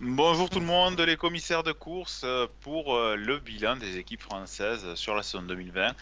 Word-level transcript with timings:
Bonjour 0.00 0.48
tout 0.48 0.58
le 0.58 0.64
monde, 0.64 0.98
les 1.00 1.18
commissaires 1.18 1.62
de 1.62 1.72
course 1.72 2.22
euh, 2.24 2.46
pour 2.62 2.96
euh, 2.96 3.14
le 3.14 3.38
bilan 3.40 3.76
des 3.76 3.98
équipes 3.98 4.22
françaises 4.22 4.94
sur 4.94 5.14
la 5.14 5.22
saison 5.22 5.42
2020. 5.42 5.92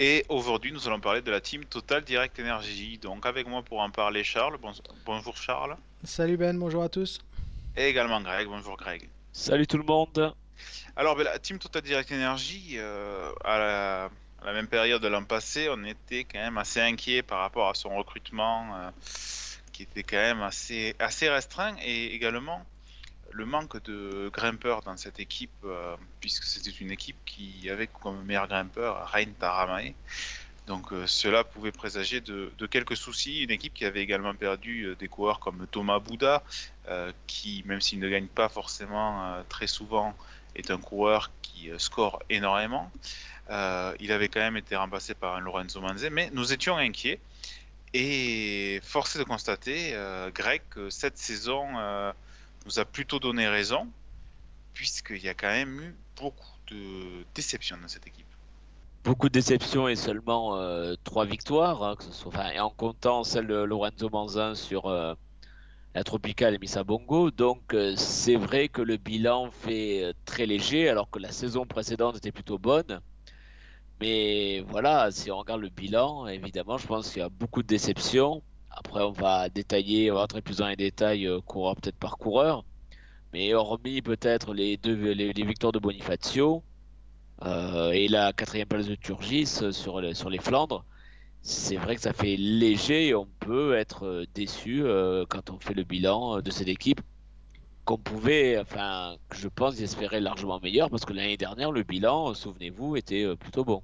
Et 0.00 0.24
aujourd'hui, 0.28 0.72
nous 0.72 0.88
allons 0.88 0.98
parler 0.98 1.22
de 1.22 1.30
la 1.30 1.40
team 1.40 1.64
Total 1.64 2.02
Direct 2.02 2.40
Energy. 2.40 2.98
Donc 2.98 3.24
avec 3.24 3.46
moi 3.46 3.62
pour 3.62 3.78
en 3.78 3.90
parler, 3.90 4.24
Charles. 4.24 4.58
bonjour 5.06 5.36
Charles. 5.36 5.76
Salut 6.02 6.36
Ben, 6.36 6.58
bonjour 6.58 6.82
à 6.82 6.88
tous. 6.88 7.20
Et 7.76 7.86
également 7.86 8.20
Greg. 8.20 8.48
Bonjour 8.48 8.76
Greg. 8.76 9.08
Salut 9.32 9.68
tout 9.68 9.78
le 9.78 9.84
monde. 9.84 10.34
Alors 10.96 11.14
ben, 11.14 11.22
la 11.22 11.38
team 11.38 11.60
Total 11.60 11.82
Direct 11.82 12.10
Energy, 12.10 12.74
euh, 12.78 13.30
à, 13.44 13.58
la, 13.58 14.04
à, 14.40 14.46
la, 14.46 14.52
même 14.52 14.66
période 14.66 15.00
de 15.00 15.08
l'an 15.08 15.22
passé, 15.22 15.68
on 15.70 15.84
était 15.84 16.24
quand 16.24 16.40
même 16.40 16.58
assez 16.58 16.80
inquiet 16.80 17.22
par 17.22 17.38
rapport 17.38 17.68
à 17.68 17.74
son 17.74 17.90
recrutement 17.96 18.90
était 19.82 20.02
quand 20.02 20.16
même 20.16 20.42
assez, 20.42 20.94
restreint 21.28 21.76
et 21.82 22.14
également 22.14 22.64
le 23.30 23.46
manque 23.46 23.82
de 23.84 24.30
grimpeurs 24.32 24.82
dans 24.82 24.96
cette 24.96 25.18
équipe, 25.18 25.50
euh, 25.64 25.96
puisque 26.20 26.44
c'était 26.44 26.70
une 26.70 26.90
équipe 26.90 27.16
qui 27.24 27.70
avait 27.70 27.86
comme 27.86 28.22
meilleur 28.24 28.46
grimpeur 28.46 29.10
Rein 29.10 29.32
Taramae. 29.38 29.94
Donc 30.66 30.92
euh, 30.92 31.06
cela 31.06 31.42
pouvait 31.42 31.72
présager 31.72 32.20
de, 32.20 32.52
quelques 32.70 32.96
soucis. 32.96 33.42
Une 33.42 33.50
équipe 33.50 33.74
qui 33.74 33.84
avait 33.84 34.02
également 34.02 34.34
perdu 34.34 34.84
euh, 34.84 34.96
des 34.96 35.08
coureurs 35.08 35.40
comme 35.40 35.66
Thomas 35.70 35.98
Bouda, 35.98 36.42
qui, 37.26 37.62
même 37.64 37.80
s'il 37.80 38.00
ne 38.00 38.08
gagne 38.08 38.26
pas 38.26 38.48
forcément 38.48 39.42
très 39.48 39.68
souvent, 39.68 40.14
est 40.56 40.70
un 40.70 40.78
coureur 40.78 41.30
qui 41.40 41.70
score 41.78 42.20
énormément. 42.28 42.90
il 43.48 44.12
avait 44.12 44.28
quand 44.28 44.40
même 44.40 44.56
été 44.56 44.74
remplacé 44.74 45.14
par 45.14 45.40
Lorenzo 45.40 45.80
Manze, 45.80 46.08
mais 46.10 46.28
nous 46.32 46.52
étions 46.52 46.76
inquiets. 46.76 47.20
Et 47.94 48.80
force 48.82 49.16
est 49.16 49.18
de 49.18 49.24
constater, 49.24 49.94
Greg, 50.34 50.62
que 50.70 50.88
cette 50.90 51.18
saison 51.18 51.66
nous 52.64 52.78
a 52.78 52.84
plutôt 52.84 53.18
donné 53.18 53.48
raison, 53.48 53.88
puisqu'il 54.72 55.22
y 55.22 55.28
a 55.28 55.34
quand 55.34 55.48
même 55.48 55.80
eu 55.80 55.94
beaucoup 56.16 56.56
de 56.68 57.24
déceptions 57.34 57.76
dans 57.80 57.88
cette 57.88 58.06
équipe. 58.06 58.26
Beaucoup 59.04 59.28
de 59.28 59.32
déceptions 59.32 59.88
et 59.88 59.96
seulement 59.96 60.56
euh, 60.56 60.94
trois 61.02 61.24
victoires, 61.24 61.82
hein, 61.82 61.96
en 62.60 62.70
comptant 62.70 63.24
celle 63.24 63.48
de 63.48 63.56
Lorenzo 63.56 64.08
Manzin 64.10 64.54
sur 64.54 64.86
euh, 64.86 65.14
la 65.94 66.04
Tropicale 66.04 66.54
et 66.54 66.58
Missa 66.58 66.84
Bongo. 66.84 67.32
Donc 67.32 67.74
euh, 67.74 67.96
c'est 67.96 68.36
vrai 68.36 68.68
que 68.68 68.80
le 68.80 68.98
bilan 68.98 69.50
fait 69.50 70.14
très 70.24 70.46
léger, 70.46 70.88
alors 70.88 71.10
que 71.10 71.18
la 71.18 71.32
saison 71.32 71.66
précédente 71.66 72.16
était 72.16 72.30
plutôt 72.30 72.58
bonne. 72.58 73.00
Mais 74.02 74.64
voilà, 74.68 75.12
si 75.12 75.30
on 75.30 75.38
regarde 75.38 75.60
le 75.60 75.68
bilan, 75.68 76.26
évidemment, 76.26 76.76
je 76.76 76.88
pense 76.88 77.10
qu'il 77.10 77.20
y 77.20 77.24
a 77.24 77.28
beaucoup 77.28 77.62
de 77.62 77.68
déceptions. 77.68 78.42
Après, 78.68 79.00
on 79.00 79.12
va 79.12 79.48
détailler, 79.48 80.10
on 80.10 80.14
va 80.14 80.22
rentrer 80.22 80.42
plus 80.42 80.56
dans 80.56 80.66
les 80.66 80.74
détails 80.74 81.28
euh, 81.28 81.38
peut-être 81.40 81.98
par 82.00 82.18
coureur. 82.18 82.64
Mais 83.32 83.54
hormis 83.54 84.02
peut-être 84.02 84.54
les 84.54 84.76
deux 84.76 85.12
les, 85.12 85.32
victoires 85.32 85.70
de 85.70 85.78
Bonifacio 85.78 86.64
euh, 87.44 87.92
et 87.92 88.08
la 88.08 88.32
quatrième 88.32 88.66
place 88.66 88.88
de 88.88 88.96
Turgis 88.96 89.60
euh, 89.62 89.70
sur, 89.70 90.00
les, 90.00 90.38
Flandres, 90.40 90.84
c'est 91.42 91.76
vrai 91.76 91.94
que 91.94 92.00
ça 92.00 92.12
fait 92.12 92.36
léger 92.36 93.06
et 93.06 93.14
on 93.14 93.28
peut 93.38 93.76
être 93.76 94.26
déçu 94.34 94.82
quand 95.28 95.50
on 95.50 95.60
fait 95.60 95.74
le 95.74 95.84
bilan 95.84 96.40
de 96.40 96.50
cette 96.50 96.68
équipe 96.68 97.00
qu'on 97.84 97.98
pouvait, 97.98 98.58
enfin, 98.58 99.16
je 99.32 99.46
pense, 99.46 99.80
espérer 99.80 100.18
largement 100.18 100.58
meilleur 100.58 100.90
parce 100.90 101.04
que 101.04 101.12
l'année 101.12 101.36
dernière, 101.36 101.70
le 101.70 101.84
bilan, 101.84 102.34
souvenez-vous, 102.34 102.96
était 102.96 103.36
plutôt 103.36 103.64
bon. 103.64 103.82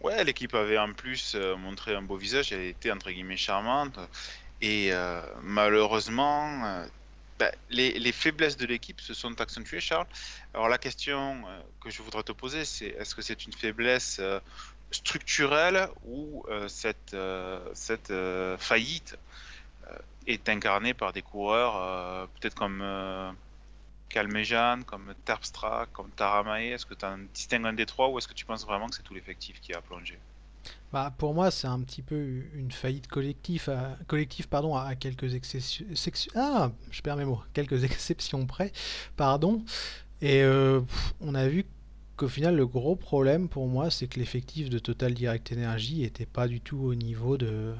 Ouais, 0.00 0.24
l'équipe 0.24 0.54
avait 0.54 0.78
en 0.78 0.92
plus 0.94 1.34
euh, 1.34 1.56
montré 1.56 1.94
un 1.94 2.00
beau 2.00 2.16
visage, 2.16 2.52
elle 2.52 2.62
était 2.62 2.90
entre 2.90 3.10
guillemets 3.10 3.36
charmante. 3.36 3.98
Et 4.62 4.92
euh, 4.92 5.20
malheureusement, 5.42 6.64
euh, 6.64 6.86
bah, 7.38 7.50
les, 7.68 8.12
faiblesses 8.12 8.56
de 8.56 8.66
l'équipe 8.66 9.00
se 9.00 9.12
sont 9.12 9.38
accentuées, 9.40 9.80
Charles. 9.80 10.06
Alors 10.54 10.68
la 10.68 10.78
question 10.78 11.42
que 11.82 11.90
je 11.90 12.02
voudrais 12.02 12.22
te 12.22 12.32
poser, 12.32 12.64
c'est 12.64 12.86
est-ce 12.86 13.14
que 13.14 13.22
c'est 13.22 13.44
une 13.44 13.52
faiblesse 13.52 14.20
structurelle 14.90 15.88
ou 16.04 16.44
cette, 16.68 17.16
cette 17.74 18.12
faillite 18.58 19.16
est 20.26 20.48
incarnée 20.48 20.92
par 20.92 21.12
des 21.12 21.22
coureurs 21.22 22.28
peut-être 22.40 22.54
comme 22.54 22.82
Calmejan, 24.10 24.82
comme 24.82 25.14
Terpstra, 25.24 25.86
comme 25.92 26.10
Taramae 26.10 26.72
Est-ce 26.72 26.84
que 26.84 26.94
tu 26.94 27.06
en 27.06 27.18
distingues 27.32 27.66
un 27.66 27.72
des 27.72 27.86
trois 27.86 28.10
ou 28.10 28.18
est-ce 28.18 28.28
que 28.28 28.34
tu 28.34 28.44
penses 28.44 28.66
vraiment 28.66 28.88
que 28.88 28.96
c'est 28.96 29.02
tout 29.02 29.14
l'effectif 29.14 29.60
qui 29.60 29.72
a 29.72 29.80
plongé? 29.80 30.18
Bah, 30.92 31.14
pour 31.16 31.32
moi, 31.32 31.50
c'est 31.50 31.68
un 31.68 31.80
petit 31.80 32.02
peu 32.02 32.16
une 32.54 32.72
faillite 32.72 33.06
collective, 33.06 33.70
à, 33.70 33.96
pardon, 34.50 34.76
à 34.76 34.94
quelques 34.96 35.34
exceptions. 35.34 35.86
Ah, 36.34 36.72
je 36.90 37.00
perds 37.00 37.16
mes 37.16 37.24
mots. 37.24 37.42
Quelques 37.54 37.84
exceptions 37.84 38.46
près, 38.46 38.72
pardon. 39.16 39.64
Et 40.20 40.42
euh, 40.42 40.80
on 41.20 41.34
a 41.34 41.48
vu 41.48 41.64
qu'au 42.16 42.28
final, 42.28 42.56
le 42.56 42.66
gros 42.66 42.96
problème 42.96 43.48
pour 43.48 43.68
moi, 43.68 43.90
c'est 43.90 44.08
que 44.08 44.18
l'effectif 44.18 44.68
de 44.68 44.78
Total 44.78 45.14
Direct 45.14 45.52
Energy 45.52 46.00
n'était 46.00 46.26
pas 46.26 46.48
du 46.48 46.60
tout 46.60 46.78
au 46.78 46.94
niveau 46.94 47.38
de, 47.38 47.74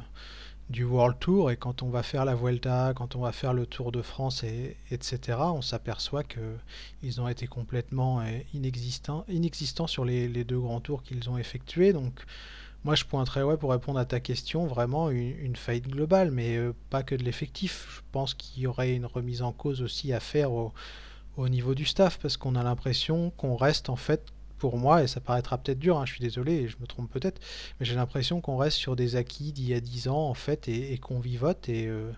du 0.71 0.85
World 0.85 1.19
Tour 1.19 1.51
et 1.51 1.57
quand 1.57 1.83
on 1.83 1.91
va 1.91 2.05
faire 2.05 2.25
la 2.25 2.37
Vuelta, 2.37 2.93
quand 2.95 3.17
on 3.17 3.21
va 3.21 3.33
faire 3.33 3.53
le 3.53 3.67
Tour 3.67 3.91
de 3.91 4.03
France, 4.03 4.45
et, 4.45 4.77
etc., 4.93 5.39
on 5.41 5.63
s'aperçoit 5.63 6.23
qu'ils 6.23 7.21
ont 7.21 7.27
été 7.27 7.49
complètement 7.49 8.21
euh, 8.21 8.39
inexistants, 8.55 9.27
sur 9.89 10.05
les, 10.05 10.29
deux 10.45 10.61
grands 10.61 10.81
tours 10.81 11.03
qu'ils 11.03 11.29
ont 11.29 11.37
effectués. 11.37 11.93
Donc 11.93 12.25
moi 12.85 12.95
je 12.95 13.05
pointerais, 13.05 13.43
ouais, 13.43 13.57
pour 13.57 13.73
répondre 13.73 13.99
à 13.99 14.05
ta 14.05 14.21
question, 14.21 14.67
vraiment 14.67 15.11
une, 15.11 15.57
faillite 15.57 15.89
globale, 15.89 16.31
mais 16.31 16.57
euh, 16.57 16.73
pas 16.89 17.03
que 17.03 17.17
de 17.17 17.25
l'effectif. 17.25 17.89
Je 17.97 18.01
pense 18.13 18.35
qu'il 18.35 18.63
y 18.63 18.67
aurait 18.69 18.95
une 18.95 19.07
remise 19.07 19.43
en 19.43 19.53
cause 19.53 19.83
aussi 19.83 20.13
à 20.13 20.21
faire 20.21 20.53
au 20.53 20.73
niveau 21.49 21.75
du 21.75 21.85
staff, 21.85 22.19
parce 22.21 22.37
qu'on 22.37 22.55
a 22.55 22.63
l'impression 22.63 23.31
qu'on 23.37 23.57
reste 23.57 23.89
en 23.89 23.97
fait 23.97 24.23
pour 24.61 24.77
moi, 24.77 25.03
et 25.03 25.09
ça 25.09 25.21
paraîtra 25.21 25.59
peut-être 25.59 25.79
dur, 25.79 25.99
hein, 25.99 26.07
je 26.07 26.13
suis 26.13 26.21
désolé, 26.21 26.69
je 26.69 26.77
me 26.81 26.87
trompe 26.87 27.11
peut-être, 27.11 27.41
mais 27.81 27.87
j'ai 27.87 27.97
l'impression 27.97 28.41
qu'on 28.41 28.59
reste 28.59 28.77
sur 28.77 28.95
des 28.95 29.17
acquis 29.17 29.53
d'il 29.53 29.67
y 29.67 29.75
a 29.75 29.81
10 29.81 30.09
ans, 30.09 30.29
en 30.29 30.35
fait, 30.35 30.69
et, 30.69 30.97
qu'on 30.99 31.19
vivote, 31.19 31.69
et, 31.69 31.87
euh, 31.89 32.13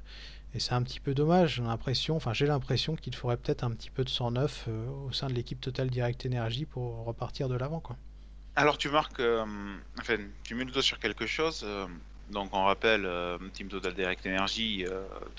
et 0.53 0.59
c'est 0.59 0.75
un 0.75 0.83
petit 0.83 1.01
peu 1.01 1.15
dommage. 1.15 1.55
J'ai 1.57 1.63
l'impression, 1.63 2.17
enfin, 2.17 2.35
j'ai 2.35 2.47
l'impression 2.47 2.97
qu'il 2.97 3.15
faudrait 3.15 3.39
peut-être 3.39 3.65
un 3.65 3.71
petit 3.71 3.91
peu 3.91 4.05
de 4.05 4.11
sang 4.11 4.33
neuf 4.33 4.67
euh, 4.69 4.89
au 5.07 5.13
sein 5.13 5.29
de 5.29 5.35
l'équipe 5.35 5.61
Total 5.61 5.89
Direct 5.89 6.27
Energy 6.27 6.67
pour 6.67 7.05
repartir 7.05 7.49
de 7.49 7.55
l'avant. 7.55 7.83
Alors, 8.57 8.77
tu 8.77 8.91
marques, 8.91 9.21
euh, 9.21 9.47
enfin, 10.01 10.17
tu 10.43 10.57
mets 10.57 10.65
le 10.65 10.73
doigt 10.73 10.83
sur 10.83 10.99
quelque 10.99 11.27
chose. 11.27 11.65
donc, 12.31 12.51
on 12.53 12.65
rappelle, 12.65 13.09
Team 13.55 13.69
Total 13.69 13.95
Direct 13.95 14.27
Energy, 14.27 14.85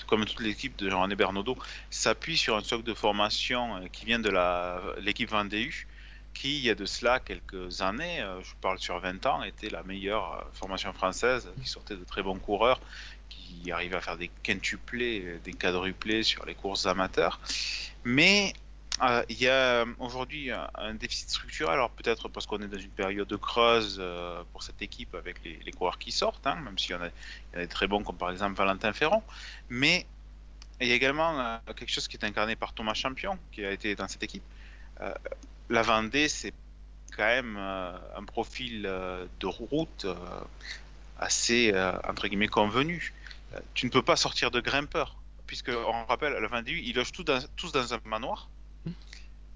comme 0.06 0.24
toute 0.24 0.40
l'équipe 0.40 0.76
de 0.78 0.88
Jean-René 0.88 1.16
Bernaudot, 1.16 1.58
s'appuie 1.90 2.38
sur 2.38 2.56
un 2.56 2.62
socle 2.62 2.84
de 2.84 2.94
formation 2.94 3.86
qui 3.92 4.06
vient 4.06 4.18
de 4.18 4.30
l'équipe 5.00 5.30
20DU 5.30 5.84
qui, 6.34 6.58
il 6.58 6.64
y 6.64 6.70
a 6.70 6.74
de 6.74 6.84
cela 6.84 7.20
quelques 7.20 7.80
années, 7.80 8.20
euh, 8.20 8.42
je 8.42 8.54
parle 8.60 8.78
sur 8.78 8.98
20 8.98 9.24
ans, 9.26 9.42
était 9.42 9.70
la 9.70 9.82
meilleure 9.84 10.34
euh, 10.34 10.44
formation 10.52 10.92
française, 10.92 11.48
qui 11.62 11.68
sortait 11.68 11.96
de 11.96 12.04
très 12.04 12.22
bons 12.22 12.38
coureurs, 12.38 12.80
qui 13.30 13.72
arrivaient 13.72 13.96
à 13.96 14.00
faire 14.00 14.18
des 14.18 14.30
quintuplés, 14.42 15.40
des 15.44 15.52
quadruplés 15.52 16.22
sur 16.22 16.44
les 16.44 16.54
courses 16.54 16.86
amateurs. 16.86 17.40
Mais 18.04 18.52
euh, 19.02 19.24
il 19.28 19.40
y 19.40 19.48
a 19.48 19.84
aujourd'hui 19.98 20.50
un, 20.50 20.94
déficit 20.94 21.30
structurel, 21.30 21.74
alors 21.74 21.90
peut-être 21.90 22.28
parce 22.28 22.46
qu'on 22.46 22.60
est 22.60 22.68
dans 22.68 22.78
une 22.78 22.90
période 22.90 23.26
de 23.26 23.36
creuse 23.36 24.02
pour 24.52 24.62
cette 24.62 24.82
équipe 24.82 25.14
avec 25.14 25.36
les, 25.44 25.72
coureurs 25.72 25.98
qui 25.98 26.12
sortent, 26.12 26.46
hein, 26.46 26.56
même 26.56 26.78
s'il 26.78 26.92
y, 26.92 26.94
en 26.94 27.02
a 27.02 27.10
des 27.58 27.66
très 27.66 27.86
bons 27.86 28.02
comme 28.02 28.16
par 28.16 28.30
exemple 28.30 28.56
Valentin 28.56 28.92
Ferrand, 28.92 29.24
mais 29.68 30.06
il 30.80 30.88
y 30.88 30.92
a 30.92 30.94
également 30.94 31.60
quelque 31.76 31.90
chose 31.90 32.06
qui 32.06 32.16
est 32.16 32.24
incarné 32.24 32.54
par 32.56 32.72
Thomas 32.72 32.94
Champion, 32.94 33.38
qui 33.50 33.64
a 33.64 33.70
été 33.70 33.94
dans 33.96 34.06
cette 34.06 34.22
équipe 34.22 34.44
la 35.68 35.82
Vendée, 35.82 36.28
c'est 36.28 36.52
quand 37.16 37.24
même 37.24 37.56
euh, 37.58 37.96
un 38.16 38.24
profil 38.24 38.84
euh, 38.86 39.26
de 39.40 39.46
route 39.46 40.04
euh, 40.04 40.14
assez, 41.18 41.72
entre 42.08 42.26
guillemets, 42.26 42.48
convenu. 42.48 43.14
tu 43.74 43.86
ne 43.86 43.90
peux 43.90 44.02
pas 44.02 44.16
sortir 44.16 44.50
de 44.50 44.60
grimpeur, 44.60 45.16
puisque, 45.46 45.70
on 45.70 46.04
rappelle, 46.06 46.32
la 46.32 46.48
Vendée, 46.48 46.72
ils 46.72 46.94
logent 46.94 47.12
tous 47.12 47.24
dans, 47.24 47.40
tous 47.56 47.72
dans 47.72 47.94
un 47.94 48.00
manoir, 48.04 48.48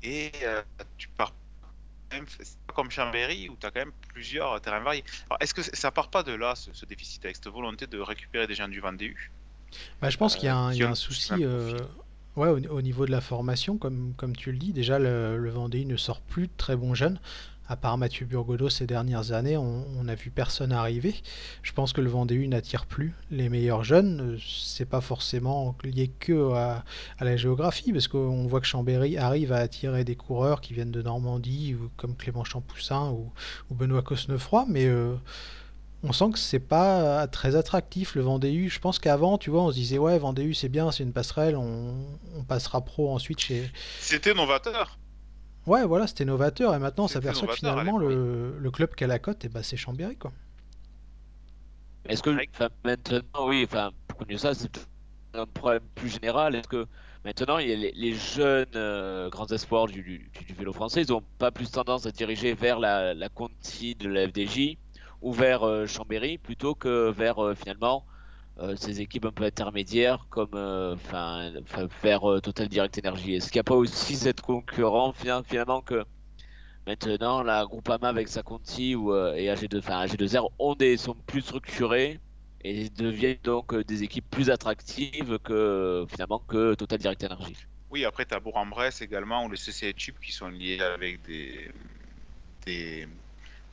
et 0.02 0.32
tu 0.96 1.08
pars 1.08 1.32
c'est 2.10 2.56
pas 2.66 2.72
comme 2.72 2.90
Chambéry 2.90 3.50
où 3.50 3.56
tu 3.60 3.66
as 3.66 3.70
quand 3.70 3.80
même 3.80 3.92
plusieurs 4.14 4.58
terrains 4.62 4.80
variés. 4.80 5.04
est-ce 5.40 5.52
que 5.52 5.60
ça 5.60 5.90
part 5.90 6.08
pas 6.08 6.22
de 6.22 6.32
là, 6.32 6.54
ce, 6.54 6.86
déficit, 6.86 7.22
avec 7.26 7.36
cette 7.36 7.48
volonté 7.48 7.86
de 7.86 7.98
récupérer 7.98 8.46
des 8.46 8.54
gens 8.54 8.68
du 8.68 8.80
Vendée 8.80 9.14
bah, 10.00 10.08
Je 10.08 10.16
pense 10.16 10.36
qu'il 10.36 10.46
y 10.46 10.48
a 10.48 10.56
un, 10.56 10.94
souci 10.94 11.34
Ouais, 12.38 12.50
au, 12.50 12.82
niveau 12.82 13.04
de 13.04 13.10
la 13.10 13.20
formation, 13.20 13.78
comme, 13.78 14.14
tu 14.36 14.52
le 14.52 14.58
dis, 14.58 14.72
déjà 14.72 15.00
le, 15.00 15.50
Vendée 15.50 15.84
ne 15.84 15.96
sort 15.96 16.20
plus 16.20 16.46
de 16.46 16.52
très 16.56 16.76
bons 16.76 16.94
jeunes. 16.94 17.18
À 17.66 17.74
part 17.74 17.98
Mathieu 17.98 18.26
Burgodeau 18.26 18.68
ces 18.68 18.86
dernières 18.86 19.32
années, 19.32 19.56
on 19.56 20.04
n'a 20.04 20.14
vu 20.14 20.30
personne 20.30 20.70
arriver. 20.70 21.16
Je 21.64 21.72
pense 21.72 21.92
que 21.92 22.00
le 22.00 22.08
Vendée 22.08 22.46
n'attire 22.46 22.86
plus 22.86 23.12
les 23.32 23.48
meilleurs 23.48 23.82
jeunes. 23.82 24.38
C'est 24.46 24.88
pas 24.88 25.00
forcément 25.00 25.76
lié 25.82 26.12
que 26.20 26.52
à, 26.52 26.84
la 27.20 27.36
géographie, 27.36 27.92
parce 27.92 28.06
qu'on 28.06 28.46
voit 28.46 28.60
que 28.60 28.68
Chambéry 28.68 29.18
arrive 29.18 29.50
à 29.50 29.56
attirer 29.56 30.04
des 30.04 30.14
coureurs 30.14 30.60
qui 30.60 30.74
viennent 30.74 30.92
de 30.92 31.02
Normandie, 31.02 31.74
comme 31.96 32.14
Clément 32.14 32.44
Champoussin 32.44 33.10
ou, 33.10 33.32
ou 33.68 33.74
Benoît 33.74 34.02
Cosnefroy, 34.02 34.64
mais 34.68 34.86
euh, 34.86 35.16
on 36.02 36.12
sent 36.12 36.30
que 36.32 36.38
c'est 36.38 36.60
pas 36.60 37.26
très 37.28 37.56
attractif 37.56 38.14
le 38.14 38.22
Vendée 38.22 38.52
U. 38.52 38.68
Je 38.70 38.78
pense 38.78 38.98
qu'avant, 38.98 39.38
tu 39.38 39.50
vois, 39.50 39.62
on 39.62 39.70
se 39.70 39.74
disait 39.74 39.98
ouais, 39.98 40.18
Vendée 40.18 40.44
U 40.44 40.54
c'est 40.54 40.68
bien, 40.68 40.90
c'est 40.92 41.02
une 41.02 41.12
passerelle, 41.12 41.56
on, 41.56 41.94
on 42.36 42.44
passera 42.44 42.84
pro 42.84 43.12
ensuite 43.12 43.40
chez. 43.40 43.70
C'était 44.00 44.34
novateur. 44.34 44.98
Ouais, 45.66 45.84
voilà, 45.84 46.06
c'était 46.06 46.24
novateur 46.24 46.74
et 46.74 46.78
maintenant 46.78 47.04
on 47.04 47.08
s'aperçoit 47.08 47.48
que 47.48 47.54
finalement 47.54 47.98
le, 47.98 48.56
le 48.58 48.70
club 48.70 48.94
qu'elle 48.94 49.10
a 49.10 49.18
cote, 49.18 49.44
et 49.44 49.48
bah, 49.48 49.62
c'est 49.62 49.76
Chambéry 49.76 50.16
quoi. 50.16 50.32
Est-ce 52.08 52.22
que, 52.22 52.30
maintenant, 52.84 53.20
oui, 53.48 53.64
enfin, 53.68 53.90
pour 54.06 54.26
mieux 54.26 54.38
ça, 54.38 54.54
c'est 54.54 54.70
un 55.34 55.46
problème 55.46 55.82
plus 55.94 56.08
général. 56.08 56.54
Est-ce 56.54 56.68
que 56.68 56.86
maintenant, 57.24 57.58
il 57.58 57.68
y 57.68 57.72
a 57.72 57.76
les, 57.76 57.92
les 57.92 58.14
jeunes 58.14 58.66
euh, 58.76 59.28
grands 59.28 59.46
espoirs 59.48 59.86
du, 59.86 60.02
du- 60.02 60.30
du 60.46 60.54
vélo 60.54 60.72
français, 60.72 61.02
ils 61.02 61.12
ont 61.12 61.22
pas 61.38 61.50
plus 61.50 61.70
tendance 61.70 62.06
à 62.06 62.10
diriger 62.10 62.54
vers 62.54 62.78
la, 62.80 63.12
la 63.12 63.28
Conti 63.28 63.94
de 63.94 64.08
la 64.08 64.26
FDJ 64.26 64.78
ou 65.20 65.32
vers 65.32 65.62
euh, 65.64 65.86
Chambéry 65.86 66.38
plutôt 66.38 66.74
que 66.74 67.10
vers 67.10 67.38
euh, 67.44 67.54
finalement 67.54 68.06
euh, 68.58 68.76
ces 68.76 69.00
équipes 69.00 69.26
un 69.26 69.32
peu 69.32 69.44
intermédiaires 69.44 70.26
comme 70.30 70.54
enfin, 70.94 71.52
vers 72.02 72.22
Total 72.42 72.68
Direct 72.68 72.98
Energy. 72.98 73.34
Est-ce 73.34 73.50
qu'il 73.50 73.58
n'y 73.58 73.60
a 73.60 73.64
pas 73.64 73.76
aussi 73.76 74.16
cette 74.16 74.40
concurrence 74.40 75.16
fina- 75.16 75.42
finalement 75.44 75.82
que 75.82 76.04
Maintenant, 76.86 77.42
la 77.42 77.66
Groupama 77.66 78.08
avec 78.08 78.28
sa 78.28 78.42
Conti 78.42 78.94
ou, 78.94 79.14
et 79.14 79.50
AG2, 79.50 79.78
enfin, 79.78 79.98
AG2R 79.98 80.48
ont 80.58 80.74
des, 80.74 80.96
sont 80.96 81.14
plus 81.26 81.42
structurés 81.42 82.18
et 82.62 82.88
deviennent 82.88 83.38
donc 83.44 83.74
des 83.76 84.02
équipes 84.02 84.28
plus 84.30 84.50
attractives 84.50 85.38
que 85.40 86.06
finalement 86.08 86.38
que 86.40 86.74
Total 86.74 86.98
Direct 86.98 87.24
Energy? 87.24 87.56
Oui, 87.90 88.04
après, 88.04 88.26
tu 88.26 88.34
as 88.34 88.40
Bourg-en-Bresse 88.40 89.02
également, 89.02 89.44
ou 89.44 89.50
les 89.50 89.56
CCA 89.56 89.92
Chip 89.96 90.18
qui 90.20 90.32
sont 90.32 90.48
liés 90.48 90.80
avec 90.80 91.22
des 91.22 91.70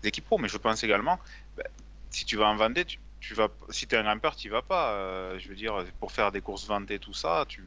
équipes 0.07 0.25
pro. 0.25 0.37
Mais 0.37 0.47
je 0.49 0.57
pense 0.57 0.83
également, 0.83 1.19
bah, 1.57 1.63
si 2.09 2.25
tu 2.25 2.37
vas 2.37 2.47
en 2.47 2.55
Vendée, 2.55 2.85
tu, 2.85 2.99
tu 3.19 3.33
vas, 3.33 3.49
si 3.69 3.87
tu 3.87 3.95
es 3.95 3.97
un 3.97 4.03
grimpeur, 4.03 4.35
tu 4.35 4.49
vas 4.49 4.61
pas. 4.61 4.93
euh, 4.93 5.39
je 5.39 5.49
veux 5.49 5.55
dire, 5.55 5.83
pour 5.99 6.11
faire 6.11 6.31
des 6.31 6.41
courses 6.41 6.67
Vendée, 6.67 6.99
tout 6.99 7.13
ça, 7.13 7.45
tu, 7.47 7.63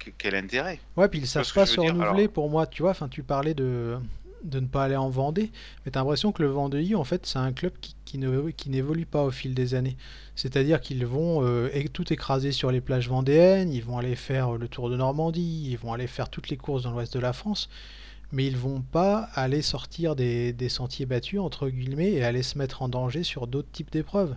que- 0.00 0.10
quel 0.10 0.34
intérêt? 0.34 0.80
Ouais, 0.96 1.08
puis 1.08 1.20
ils 1.20 1.28
savent 1.28 1.52
pas 1.52 1.66
se 1.66 1.80
renouveler 1.80 2.24
Alors, 2.24 2.32
pour 2.32 2.50
moi, 2.50 2.66
tu 2.66 2.82
vois. 2.82 2.90
Enfin, 2.90 3.08
tu 3.08 3.22
parlais 3.22 3.54
de, 3.54 3.98
de 4.42 4.58
ne 4.60 4.66
pas 4.66 4.84
aller 4.84 4.96
en 4.96 5.08
Vendée, 5.10 5.52
mais 5.84 5.92
t'as 5.92 6.00
l'impression 6.00 6.32
que 6.32 6.42
le 6.42 6.48
Vendée, 6.48 6.94
en 6.94 7.04
fait, 7.04 7.24
c'est 7.26 7.38
un 7.38 7.52
club 7.52 7.72
qui, 7.80 7.94
qui 8.04 8.18
ne, 8.18 8.50
qui 8.50 8.68
n'évolue 8.70 9.06
pas 9.06 9.22
au 9.22 9.30
fil 9.30 9.54
des 9.54 9.74
années. 9.74 9.96
C'est-à-dire 10.34 10.80
qu'ils 10.80 11.06
vont 11.06 11.44
euh, 11.44 11.70
tout 11.92 12.12
écraser 12.12 12.50
sur 12.52 12.70
les 12.72 12.80
plages 12.80 13.08
vendéennes, 13.08 13.72
ils 13.72 13.84
vont 13.84 13.98
aller 13.98 14.16
faire 14.16 14.52
le 14.52 14.68
tour 14.68 14.90
de 14.90 14.96
Normandie, 14.96 15.68
ils 15.70 15.78
vont 15.78 15.92
aller 15.92 16.06
faire 16.08 16.30
toutes 16.30 16.48
les 16.48 16.56
courses 16.56 16.82
dans 16.82 16.90
l'ouest 16.92 17.14
de 17.14 17.20
la 17.20 17.32
France, 17.32 17.68
mais 18.32 18.46
ils 18.46 18.56
vont 18.56 18.82
pas 18.82 19.28
aller 19.34 19.62
sortir 19.62 20.16
des, 20.16 20.52
des 20.52 20.68
sentiers 20.68 21.06
battus, 21.06 21.40
entre 21.40 21.68
guillemets, 21.68 22.12
et 22.12 22.24
aller 22.24 22.42
se 22.42 22.58
mettre 22.58 22.82
en 22.82 22.88
danger 22.88 23.22
sur 23.22 23.46
d'autres 23.46 23.70
types 23.70 23.90
d'épreuves. 23.90 24.36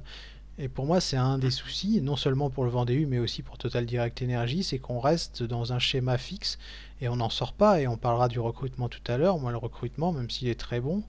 Et 0.57 0.67
pour 0.67 0.85
moi, 0.85 1.01
c'est 1.01 1.17
un 1.17 1.39
des 1.39 1.47
mhm. 1.47 1.51
soucis, 1.51 2.01
non 2.01 2.15
seulement 2.15 2.49
pour 2.49 2.63
le 2.65 2.69
Vendée 2.69 2.93
U, 2.93 3.05
mais 3.05 3.19
aussi 3.19 3.41
pour 3.41 3.57
Total 3.57 3.85
Direct 3.85 4.21
Energy, 4.21 4.63
c'est 4.63 4.77
qu'on 4.77 4.99
reste 4.99 5.43
dans 5.43 5.73
un 5.73 5.79
schéma 5.79 6.19
fixe 6.19 6.59
et 7.01 7.09
on 7.09 7.15
n'en 7.15 7.31
sort 7.31 7.53
pas. 7.53 7.81
Et 7.81 7.87
on 7.87 7.97
parlera 7.97 8.27
du 8.27 8.39
recrutement 8.39 8.87
tout 8.87 9.01
à 9.07 9.17
l'heure. 9.17 9.39
Moi, 9.39 9.51
le 9.51 9.57
recrutement, 9.57 10.11
même 10.11 10.29
s'il 10.29 10.49
est 10.49 10.59
très 10.59 10.79
bon, 10.79 11.03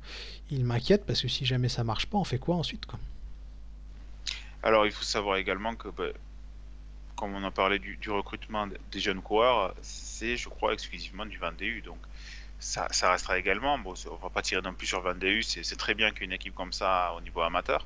il 0.50 0.64
m'inquiète 0.64 1.04
parce 1.04 1.20
que 1.20 1.28
si 1.28 1.44
jamais 1.44 1.68
ça 1.68 1.84
marche 1.84 2.06
pas, 2.06 2.18
on 2.18 2.24
fait 2.24 2.38
quoi 2.38 2.56
ensuite, 2.56 2.86
quoi? 2.86 2.98
Alors, 4.62 4.86
il 4.86 4.92
faut 4.92 5.04
savoir 5.04 5.36
également 5.36 5.74
que, 5.74 5.88
bah, 5.88 6.04
comme 7.16 7.34
on 7.34 7.44
a 7.44 7.50
parlé 7.50 7.78
du, 7.78 7.96
du 7.96 8.10
recrutement 8.10 8.66
des 8.66 9.00
jeunes 9.00 9.20
coureurs, 9.20 9.74
c'est, 9.82 10.36
je 10.36 10.48
crois, 10.48 10.72
exclusivement 10.72 11.26
du 11.26 11.36
Vendée 11.36 11.66
U. 11.66 11.82
Donc, 11.82 11.98
ça, 12.62 13.10
restera 13.10 13.38
également. 13.38 13.78
Bon, 13.78 13.94
on 14.10 14.16
va 14.16 14.30
pas 14.30 14.42
tirer 14.42 14.62
non 14.62 14.72
plus 14.72 14.86
sur 14.86 15.04
U. 15.06 15.42
C'est 15.42 15.76
très 15.76 15.94
bien 15.94 16.12
qu'une 16.12 16.32
équipe 16.32 16.54
comme 16.54 16.72
ça 16.72 17.12
au 17.16 17.20
niveau 17.20 17.40
amateur. 17.40 17.84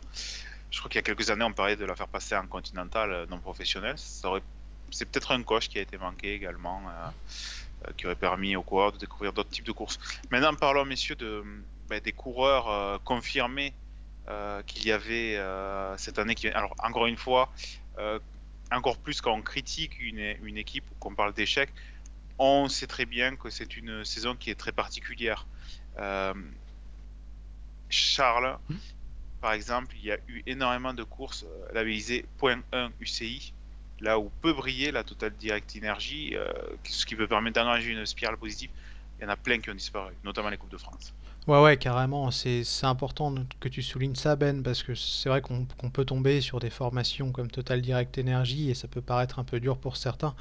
Je 0.70 0.78
crois 0.78 0.90
qu'il 0.90 0.98
y 0.98 1.00
a 1.00 1.02
quelques 1.02 1.30
années, 1.30 1.44
on 1.44 1.52
parlait 1.52 1.76
de 1.76 1.84
la 1.84 1.94
faire 1.94 2.08
passer 2.08 2.36
en 2.36 2.46
continental 2.46 3.10
euh, 3.10 3.26
non 3.30 3.38
professionnel. 3.38 3.94
C'est 3.96 5.10
peut-être 5.10 5.32
un 5.32 5.42
coche 5.42 5.68
qui 5.68 5.78
a 5.78 5.82
été 5.82 5.96
manqué 5.96 6.34
également, 6.34 6.82
euh, 6.88 7.08
euh, 7.86 7.92
qui 7.96 8.06
aurait 8.06 8.16
permis 8.16 8.56
aux 8.56 8.62
coureurs 8.62 8.92
de 8.92 8.98
découvrir 8.98 9.32
d'autres 9.32 9.50
types 9.50 9.64
de 9.64 9.72
courses. 9.72 9.98
Maintenant, 10.30 10.54
parlons, 10.54 10.84
messieurs, 10.84 11.14
de, 11.14 11.42
ben, 11.88 12.00
des 12.00 12.12
coureurs 12.12 13.00
confirmés 13.04 13.72
qu'il 14.66 14.84
y 14.84 14.92
avait 14.92 15.40
cette 15.96 16.18
année. 16.18 16.34
Qui... 16.34 16.48
Alors, 16.48 16.74
encore 16.82 17.06
une 17.06 17.16
fois, 17.16 17.48
encore 18.72 18.98
plus 18.98 19.20
quand 19.20 19.32
on 19.32 19.42
critique 19.42 19.98
une, 20.00 20.36
une 20.42 20.58
équipe 20.58 20.84
ou 20.90 20.94
qu'on 20.98 21.14
parle 21.14 21.32
d'échec, 21.32 21.70
on 22.38 22.68
sait 22.68 22.86
très 22.86 23.06
bien 23.06 23.36
que 23.36 23.50
c'est 23.50 23.76
une 23.76 24.04
saison 24.04 24.34
qui 24.36 24.50
est 24.50 24.54
très 24.54 24.72
particulière. 24.72 25.46
Euh, 25.98 26.34
Charles, 27.88 28.58
par 29.40 29.52
exemple, 29.52 29.94
il 29.98 30.06
y 30.06 30.12
a 30.12 30.18
eu 30.28 30.42
énormément 30.46 30.92
de 30.92 31.02
courses 31.02 31.44
euh, 31.44 31.72
labellisées 31.72 32.24
point 32.38 32.60
1 32.72 32.90
UCI, 33.00 33.52
là 34.00 34.18
où 34.18 34.30
peut 34.42 34.52
briller 34.52 34.90
la 34.90 35.04
Total 35.04 35.32
Direct 35.34 35.76
Energy, 35.76 36.34
euh, 36.34 36.52
ce 36.84 37.06
qui 37.06 37.14
peut 37.14 37.28
permettre 37.28 37.60
d'engager 37.60 37.90
une 37.92 38.04
spirale 38.06 38.36
positive. 38.36 38.70
Il 39.18 39.22
y 39.22 39.26
en 39.26 39.30
a 39.30 39.36
plein 39.36 39.58
qui 39.58 39.70
ont 39.70 39.74
disparu, 39.74 40.12
notamment 40.24 40.50
les 40.50 40.58
Coupes 40.58 40.70
de 40.70 40.76
France. 40.76 41.14
Ouais, 41.46 41.62
ouais, 41.62 41.76
carrément. 41.78 42.30
C'est 42.32 42.64
important 42.82 43.34
que 43.60 43.68
tu 43.68 43.80
soulignes 43.80 44.16
ça, 44.16 44.36
Ben, 44.36 44.62
parce 44.62 44.82
que 44.82 44.94
c'est 44.94 45.28
vrai 45.28 45.40
qu'on 45.40 45.64
qu'on 45.78 45.90
peut 45.90 46.04
tomber 46.04 46.40
sur 46.40 46.58
des 46.58 46.70
formations 46.70 47.30
comme 47.30 47.50
Total 47.50 47.80
Direct 47.80 48.18
Energy 48.18 48.68
et 48.68 48.74
ça 48.74 48.88
peut 48.88 49.00
paraître 49.00 49.38
un 49.38 49.44
peu 49.44 49.60
dur 49.60 49.78
pour 49.78 49.96
certains. 49.96 50.34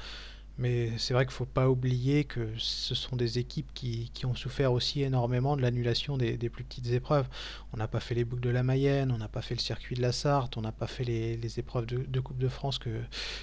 Mais 0.58 0.96
c'est 0.96 1.12
vrai 1.12 1.26
qu'il 1.26 1.32
ne 1.32 1.36
faut 1.36 1.44
pas 1.44 1.68
oublier 1.68 2.24
que 2.24 2.48
ce 2.56 2.94
sont 2.94 3.14
des 3.14 3.38
équipes 3.38 3.72
qui, 3.74 4.10
ont 4.24 4.34
souffert 4.34 4.72
aussi 4.72 5.02
énormément 5.02 5.54
de 5.56 5.62
l'annulation 5.62 6.16
des, 6.16 6.36
plus 6.48 6.64
petites 6.64 6.90
épreuves. 6.92 7.28
On 7.72 7.76
n'a 7.76 7.88
pas 7.88 8.00
fait 8.00 8.14
les 8.14 8.24
boucles 8.24 8.42
de 8.42 8.50
la 8.50 8.62
Mayenne, 8.62 9.12
on 9.12 9.18
n'a 9.18 9.28
pas 9.28 9.42
fait 9.42 9.54
le 9.54 9.60
circuit 9.60 9.96
de 9.96 10.02
la 10.02 10.12
Sarthe, 10.12 10.56
on 10.56 10.62
n'a 10.62 10.72
pas 10.72 10.86
fait 10.86 11.04
les, 11.04 11.58
épreuves 11.58 11.86
de, 11.86 12.20
Coupe 12.20 12.38
de 12.38 12.48
France 12.48 12.78
que, 12.78 13.02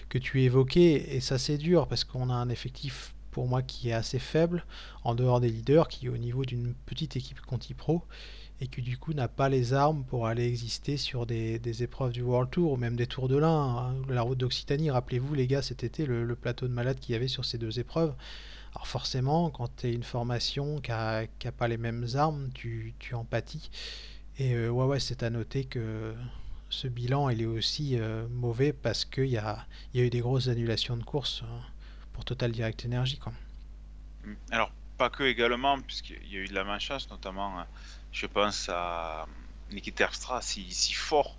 que 0.09 0.17
tu 0.17 0.41
évoquais. 0.41 1.15
Et 1.15 1.19
ça 1.19 1.37
c'est 1.37 1.57
dur 1.57 1.87
parce 1.87 2.03
qu'on 2.03 2.29
a 2.31 2.33
un 2.33 2.49
effectif 2.49 3.13
pour 3.29 3.47
moi 3.47 3.61
qui 3.61 3.89
est 3.89 3.93
assez 3.93 4.19
faible 4.19 4.65
en 5.03 5.15
dehors 5.15 5.39
des 5.39 5.49
leaders, 5.49 5.87
qui 5.87 6.09
au 6.09 6.17
niveau 6.17 6.45
d'une 6.45 6.73
petite 6.85 7.15
équipe 7.15 7.41
Conti 7.41 7.73
Pro 7.73 8.03
et 8.63 8.67
qui 8.67 8.81
du 8.81 8.97
coup 8.97 9.13
n'a 9.13 9.27
pas 9.27 9.49
les 9.49 9.73
armes 9.73 10.05
pour 10.05 10.25
aller 10.25 10.47
exister 10.47 10.95
sur 10.95 11.25
des, 11.25 11.83
épreuves 11.83 12.13
du 12.13 12.21
World 12.21 12.49
Tour 12.49 12.71
ou 12.71 12.77
même 12.77 12.95
des 12.95 13.07
Tours 13.07 13.27
de 13.27 13.35
l'Ain, 13.35 13.49
hein, 13.49 13.95
la 14.07 14.21
route 14.21 14.37
d'Occitanie. 14.37 14.89
Rappelez-vous 14.89 15.33
les 15.33 15.47
gars 15.47 15.61
cet 15.61 15.83
été 15.83 16.05
le, 16.05 16.33
plateau 16.35 16.69
de 16.69 16.73
malades 16.73 16.97
qu'il 16.97 17.11
y 17.11 17.15
avait 17.17 17.27
sur 17.27 17.43
ces 17.43 17.57
deux 17.57 17.81
épreuves. 17.81 18.15
Alors 18.73 18.87
forcément 18.87 19.49
quand 19.49 19.69
tu 19.75 19.87
es 19.87 19.93
une 19.93 20.03
formation 20.03 20.79
qui 20.79 20.91
n'a 20.91 21.51
pas 21.57 21.67
les 21.67 21.75
mêmes 21.75 22.07
armes, 22.15 22.51
tu, 22.53 22.93
tu 22.99 23.15
en 23.15 23.25
pâtis. 23.25 23.69
Et 24.39 24.53
euh, 24.55 24.69
ouais 24.69 24.85
ouais 24.85 24.99
c'est 25.01 25.23
à 25.23 25.29
noter 25.29 25.65
que 25.65 26.13
ce 26.69 26.87
bilan 26.87 27.29
il 27.29 27.41
est 27.41 27.45
aussi 27.45 27.99
euh, 27.99 28.25
mauvais 28.29 28.71
parce 28.71 29.03
qu'il 29.03 29.25
y 29.25 29.37
a, 29.37 29.67
eu 29.93 30.09
des 30.09 30.21
grosses 30.21 30.47
annulations 30.47 30.95
de 30.95 31.03
courses 31.03 31.43
hein, 31.43 31.61
pour 32.13 32.23
Total 32.23 32.49
Direct 32.49 32.85
Energy 32.85 33.17
quoi. 33.17 33.33
Mm. 34.23 34.33
Alors, 34.51 34.71
pas 34.97 35.09
que 35.09 35.23
également, 35.23 35.79
puisqu'il 35.81 36.31
y 36.31 36.37
a 36.37 36.39
eu 36.39 36.47
de 36.47 36.53
la 36.53 36.63
malchance, 36.63 37.09
notamment, 37.09 37.59
euh, 37.59 37.63
je 38.13 38.27
pense 38.27 38.69
à 38.69 39.25
Niki 39.71 39.91
Terpstra, 39.91 40.41
si, 40.41 40.71
si 40.71 40.93
fort 40.93 41.35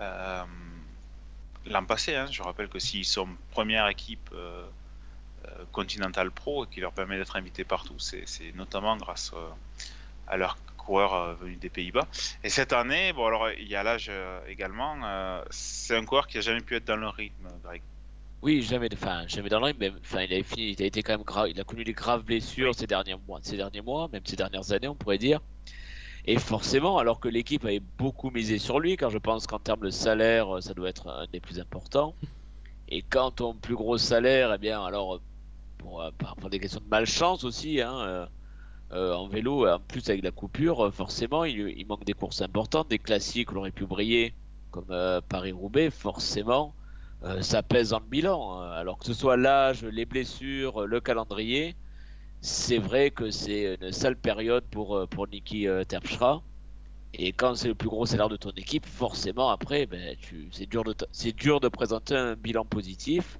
euh, 0.00 0.44
l'an 1.66 1.84
passé. 1.84 2.14
Hein. 2.14 2.26
Je 2.30 2.42
rappelle 2.42 2.68
que 2.68 2.78
s'ils 2.78 3.04
sont 3.04 3.28
première 3.52 3.88
équipe 3.88 4.28
euh, 4.34 4.66
euh, 5.46 5.64
Continental 5.72 6.30
Pro 6.30 6.64
et 6.64 6.68
qui 6.68 6.80
leur 6.80 6.92
permet 6.92 7.16
d'être 7.16 7.36
invités 7.36 7.64
partout, 7.64 7.98
c'est 7.98 8.26
notamment 8.54 8.96
grâce 8.96 9.32
euh, 9.34 9.48
à 10.26 10.36
leurs 10.36 10.58
coureurs 10.76 11.36
venus 11.36 11.58
des 11.58 11.70
Pays-Bas. 11.70 12.06
Et 12.42 12.48
cette 12.48 12.72
année, 12.72 13.12
bon 13.12 13.26
alors 13.26 13.50
il 13.50 13.68
y 13.68 13.76
a 13.76 13.82
l'âge 13.82 14.10
également, 14.48 14.96
c'est 15.50 15.96
un 15.96 16.04
coureur 16.04 16.26
qui 16.26 16.38
a 16.38 16.40
jamais 16.40 16.62
pu 16.62 16.76
être 16.76 16.86
dans 16.86 16.96
le 16.96 17.08
rythme, 17.08 17.48
Greg. 17.62 17.82
Oui, 18.40 18.62
jamais, 18.62 18.88
enfin, 18.92 19.26
jamais 19.26 19.48
dans 19.48 19.58
le 19.58 19.66
rythme, 19.66 19.80
mais 19.80 19.92
enfin, 20.00 20.22
il 20.22 20.32
a 20.32 20.42
fini, 20.42 20.70
il 20.70 20.82
a 20.82 20.86
été 20.86 21.02
quand 21.02 21.12
même 21.12 21.24
grave, 21.24 21.50
il 21.50 21.60
a 21.60 21.64
connu 21.64 21.84
des 21.84 21.92
graves 21.92 22.22
blessures 22.22 22.72
Oui. 22.72 22.74
ces 22.74 22.86
derniers 22.86 23.16
mois, 23.26 23.40
ces 23.42 23.56
derniers 23.56 23.80
mois, 23.82 24.08
même 24.12 24.24
ces 24.24 24.36
dernières 24.36 24.72
années, 24.72 24.88
on 24.88 24.94
pourrait 24.94 25.18
dire. 25.18 25.40
Et 26.30 26.36
forcément, 26.36 26.98
alors 26.98 27.20
que 27.20 27.28
l'équipe 27.28 27.64
avait 27.64 27.80
beaucoup 27.80 28.30
misé 28.30 28.58
sur 28.58 28.80
lui, 28.80 28.98
car 28.98 29.08
je 29.08 29.16
pense 29.16 29.46
qu'en 29.46 29.58
termes 29.58 29.80
de 29.80 29.88
salaire, 29.88 30.62
ça 30.62 30.74
doit 30.74 30.90
être 30.90 31.08
un 31.08 31.24
des 31.32 31.40
plus 31.40 31.58
importants. 31.58 32.14
Et 32.90 33.00
quand 33.00 33.30
ton 33.30 33.54
plus 33.54 33.74
gros 33.74 33.96
salaire, 33.96 34.52
eh 34.54 34.58
bien, 34.58 34.84
alors, 34.84 35.22
pour, 35.78 36.02
euh, 36.02 36.10
des 36.50 36.60
questions 36.60 36.82
de 36.82 36.88
malchance 36.90 37.44
aussi, 37.44 37.80
hein, 37.80 37.98
euh, 38.00 38.26
euh, 38.92 39.14
en 39.14 39.26
vélo, 39.26 39.66
en 39.66 39.80
plus 39.80 40.06
avec 40.10 40.22
la 40.22 40.30
coupure, 40.30 40.92
forcément, 40.92 41.46
il, 41.46 41.86
manque 41.86 42.04
des 42.04 42.12
courses 42.12 42.42
importantes, 42.42 42.90
des 42.90 42.98
classiques 42.98 43.50
où 43.50 43.54
on 43.54 43.60
aurait 43.60 43.70
pu 43.70 43.86
briller, 43.86 44.34
comme 44.70 44.94
Paris-Roubaix, 45.30 45.88
forcément, 45.88 46.74
ça 47.40 47.62
pèse 47.62 47.88
dans 47.88 48.00
le 48.00 48.06
bilan. 48.06 48.60
hein. 48.60 48.72
Alors 48.72 48.98
que 48.98 49.06
ce 49.06 49.14
soit 49.14 49.38
l'âge, 49.38 49.82
les 49.82 50.04
blessures, 50.04 50.86
le 50.86 51.00
calendrier, 51.00 51.74
c'est 52.40 52.78
vrai 52.78 53.10
que 53.10 53.30
c'est 53.30 53.76
une 53.80 53.92
sale 53.92 54.16
période 54.16 54.64
pour, 54.70 54.96
euh, 54.96 55.06
pour 55.06 55.26
Niki 55.28 55.66
euh, 55.66 55.84
Terpstra. 55.84 56.42
Et 57.14 57.32
quand 57.32 57.54
c'est 57.54 57.68
le 57.68 57.74
plus 57.74 57.88
gros 57.88 58.06
salaire 58.06 58.28
de 58.28 58.36
ton 58.36 58.50
équipe, 58.50 58.86
forcément, 58.86 59.50
après, 59.50 59.86
ben, 59.86 60.14
c'est 60.52 60.66
dur 60.66 60.84
de, 60.84 60.94
dur 61.32 61.60
de 61.60 61.68
présenter 61.68 62.14
un 62.14 62.34
bilan 62.34 62.64
positif. 62.64 63.38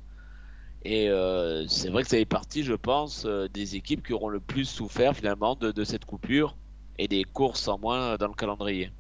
Et 0.84 1.10
euh, 1.10 1.66
c'est 1.68 1.90
vrai 1.90 2.02
que 2.02 2.08
ça 2.08 2.16
fait 2.16 2.24
partie, 2.24 2.64
je 2.64 2.72
pense, 2.72 3.26
des 3.26 3.76
équipes 3.76 4.06
qui 4.06 4.14
auront 4.14 4.30
le 4.30 4.40
plus 4.40 4.64
souffert 4.64 5.14
finalement 5.14 5.54
de, 5.54 5.70
de 5.70 5.84
cette 5.84 6.04
coupure 6.06 6.56
et 6.96 7.08
des 7.08 7.24
courses 7.24 7.68
en 7.68 7.78
moins 7.78 8.16
dans 8.16 8.28
le 8.28 8.34
calendrier. 8.34 8.90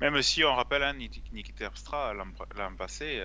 Même 0.00 0.20
si 0.22 0.44
on 0.44 0.54
rappelle, 0.54 0.82
hein, 0.82 0.92
Niki 0.92 1.52
Terpstra 1.56 2.12
l'an 2.14 2.74
passé, 2.76 3.24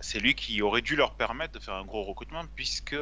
c'est 0.00 0.20
lui 0.20 0.34
qui 0.34 0.62
aurait 0.62 0.82
dû 0.82 0.96
leur 0.96 1.14
permettre 1.14 1.54
de 1.54 1.58
faire 1.58 1.74
un 1.74 1.84
gros 1.84 2.04
recrutement 2.04 2.44
puisque 2.54 2.96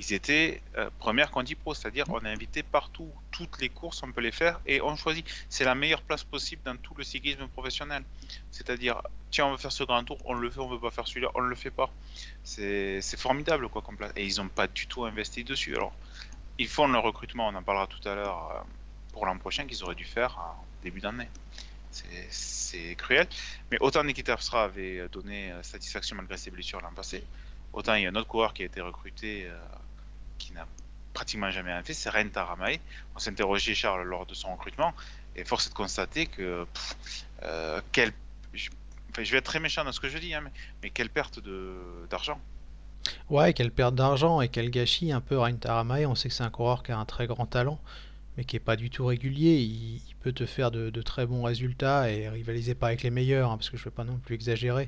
ils 0.00 0.14
étaient 0.14 0.62
euh, 0.78 0.88
première 0.98 1.30
Condi 1.30 1.54
Pro, 1.54 1.74
c'est-à-dire 1.74 2.06
on 2.08 2.20
est 2.24 2.32
invité 2.32 2.62
partout, 2.62 3.12
toutes 3.30 3.60
les 3.60 3.68
courses 3.68 4.02
on 4.02 4.10
peut 4.10 4.22
les 4.22 4.32
faire 4.32 4.58
et 4.64 4.80
on 4.80 4.96
choisit. 4.96 5.26
C'est 5.50 5.64
la 5.64 5.74
meilleure 5.74 6.00
place 6.00 6.24
possible 6.24 6.62
dans 6.64 6.76
tout 6.76 6.94
le 6.96 7.04
cyclisme 7.04 7.46
professionnel. 7.48 8.02
C'est-à-dire, 8.50 9.02
tiens, 9.30 9.46
on 9.46 9.52
veut 9.52 9.58
faire 9.58 9.72
ce 9.72 9.84
grand 9.84 10.02
tour, 10.02 10.16
on 10.24 10.32
le 10.32 10.48
fait, 10.50 10.60
on 10.60 10.68
veut 10.68 10.80
pas 10.80 10.90
faire 10.90 11.06
celui-là, 11.06 11.28
on 11.34 11.40
le 11.40 11.54
fait 11.54 11.70
pas. 11.70 11.90
C'est 12.44 13.02
formidable 13.18 13.68
quoi 13.68 13.82
comme 13.82 13.98
place. 13.98 14.12
Et 14.16 14.24
ils 14.24 14.38
n'ont 14.38 14.48
pas 14.48 14.68
du 14.68 14.86
tout 14.86 15.04
investi 15.04 15.44
dessus. 15.44 15.76
Alors, 15.76 15.92
ils 16.56 16.68
font 16.68 16.88
le 16.88 16.98
recrutement, 16.98 17.48
on 17.48 17.54
en 17.54 17.62
parlera 17.62 17.86
tout 17.86 18.08
à 18.08 18.14
l'heure 18.14 18.52
euh, 18.52 18.60
pour 19.12 19.26
l'an 19.26 19.36
prochain 19.36 19.66
qu'ils 19.66 19.84
auraient 19.84 19.94
dû 19.94 20.04
faire 20.04 20.38
en 20.38 20.64
début 20.82 21.00
d'année. 21.00 21.28
C'est 22.30 22.94
cruel. 22.94 23.26
Mais 23.70 23.76
autant 23.80 24.02
Nikita 24.02 24.32
Abstra 24.32 24.64
avait 24.64 25.08
donné 25.08 25.52
euh, 25.52 25.62
satisfaction 25.62 26.16
malgré 26.16 26.38
ses 26.38 26.50
blessures 26.50 26.80
l'an 26.80 26.92
passé, 26.94 27.22
autant 27.74 27.94
il 27.96 28.04
y 28.04 28.06
a 28.06 28.10
un 28.10 28.14
autre 28.14 28.28
coureur 28.28 28.54
qui 28.54 28.62
a 28.62 28.66
été 28.66 28.80
recruté 28.80 29.50
qui 30.40 30.52
n'a 30.52 30.66
pratiquement 31.12 31.50
jamais 31.50 31.72
rien 31.72 31.82
fait, 31.84 31.94
c'est 31.94 32.10
Ren 32.10 32.28
Taramae. 32.28 32.78
On 33.14 33.28
interrogé 33.28 33.74
Charles 33.74 34.02
lors 34.02 34.26
de 34.26 34.34
son 34.34 34.52
recrutement, 34.52 34.92
et 35.36 35.44
force 35.44 35.66
est 35.66 35.70
de 35.70 35.74
constater 35.74 36.26
que 36.26 36.66
euh, 37.44 37.80
quelle, 37.92 38.12
je, 38.54 38.70
vais 39.14 39.36
être 39.36 39.44
très 39.44 39.60
méchant 39.60 39.84
dans 39.84 39.92
ce 39.92 40.00
que 40.00 40.08
je 40.08 40.18
dis, 40.18 40.34
hein, 40.34 40.42
mais, 40.82 40.90
quelle 40.90 41.10
perte 41.10 41.38
d'argent. 42.08 42.40
Ouais, 43.28 43.52
quelle 43.52 43.70
perte 43.70 43.94
d'argent 43.94 44.40
et 44.40 44.48
quel 44.48 44.70
gâchis 44.70 45.12
un 45.12 45.20
peu 45.20 45.38
Ren 45.38 45.54
Taramae. 45.54 46.06
On 46.06 46.14
sait 46.14 46.28
que 46.28 46.34
c'est 46.34 46.42
un 46.42 46.50
coureur 46.50 46.82
qui 46.82 46.92
a 46.92 46.98
un 46.98 47.04
très 47.04 47.26
grand 47.26 47.46
talent, 47.46 47.78
mais 48.36 48.44
qui 48.44 48.56
est 48.56 48.60
pas 48.60 48.76
du 48.76 48.90
tout 48.90 49.06
régulier. 49.06 49.56
Il, 49.58 50.00
peut 50.20 50.32
te 50.32 50.44
faire 50.44 50.70
de, 50.70 50.90
très 51.00 51.24
bons 51.24 51.42
résultats 51.42 52.10
et 52.10 52.28
rivaliser 52.28 52.74
pas 52.74 52.88
avec 52.88 53.02
les 53.02 53.08
meilleurs, 53.08 53.50
hein, 53.50 53.56
parce 53.56 53.70
que 53.70 53.78
je 53.78 53.82
ne 53.82 53.84
veux 53.86 53.90
pas 53.90 54.04
non 54.04 54.18
plus 54.18 54.34
exagérer 54.34 54.86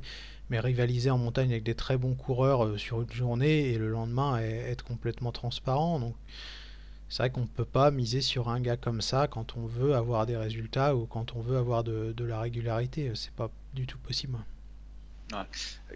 mais 0.51 0.61
rivaliser 0.61 1.11
en 1.11 1.19
montagne 1.19 1.51
avec 1.51 1.63
des 1.63 1.75
très 1.75 1.97
bons 1.97 2.15
coureurs 2.15 2.65
euh, 2.65 2.79
sur 2.79 3.01
une 3.01 3.11
journée 3.11 3.71
et 3.71 3.79
le 3.79 3.89
lendemain 3.89 4.39
être 4.39 4.85
complètement 4.85 5.33
transparent. 5.33 5.99
Donc 5.99 6.15
c'est 7.09 7.23
vrai 7.23 7.31
qu'on 7.31 7.43
ne 7.43 7.47
peut 7.47 7.65
pas 7.65 7.91
miser 7.91 8.21
sur 8.21 8.49
un 8.49 8.61
gars 8.61 8.77
comme 8.77 9.01
ça 9.01 9.29
quand 9.29 9.57
on 9.57 9.67
veut 9.67 9.95
avoir 9.95 10.27
des 10.27 10.37
résultats 10.37 10.95
ou 10.97 11.07
quand 11.07 11.35
on 11.37 11.41
veut 11.41 11.57
avoir 11.57 11.85
de, 11.85 12.15
la 12.19 12.41
régularité. 12.41 13.11
C'est 13.15 13.33
pas 13.33 13.51
du 13.75 13.87
tout 13.87 13.99
possible. 13.99 14.39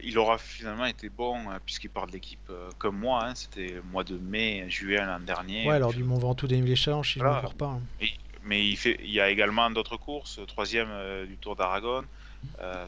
Il 0.03 0.19
aura 0.19 0.39
finalement 0.39 0.87
été 0.87 1.11
bon 1.11 1.37
euh, 1.51 1.59
puisqu'il 1.63 1.91
part 1.91 2.07
de 2.07 2.13
l'équipe 2.13 2.49
euh, 2.49 2.71
comme 2.79 2.99
moi. 2.99 3.27
Hein. 3.27 3.35
C'était 3.35 3.69
le 3.69 3.83
mois 3.83 4.05
de 4.05 4.17
mai, 4.17 4.65
juillet 4.71 5.05
l'an 5.05 5.21
dernier. 5.21 5.69
Ouais, 5.69 5.79
lors 5.79 5.93
du 5.93 6.05
Mont 6.05 6.19
Ventoux 6.19 6.47
des 6.47 6.75
Challenge, 6.75 7.07
si 7.07 7.19
je 7.19 7.25
ne 7.25 7.29
me 7.29 7.55
pas. 7.55 7.67
Hein. 7.67 8.07
mais 8.45 8.67
il, 8.67 8.77
fait, 8.79 8.99
il 9.03 9.11
y 9.11 9.21
a 9.21 9.29
également 9.29 9.71
d'autres 9.71 9.99
courses. 9.99 10.41
Troisième 10.47 10.89
du 11.27 11.37
Tour 11.37 11.57
d'Aragon, 11.57 12.05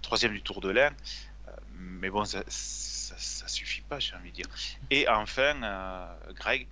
troisième 0.00 0.32
du 0.32 0.40
Tour 0.40 0.62
de 0.62 0.70
l'Ain 0.70 0.92
mais 1.74 2.10
bon, 2.10 2.24
ça, 2.24 2.42
ça, 2.48 3.48
suffit 3.48 3.80
pas, 3.82 3.98
j'ai 3.98 4.14
envie 4.14 4.30
de 4.30 4.36
dire. 4.36 4.46
Et 4.90 5.08
enfin, 5.08 5.62
euh, 5.62 6.06
Greg, 6.34 6.66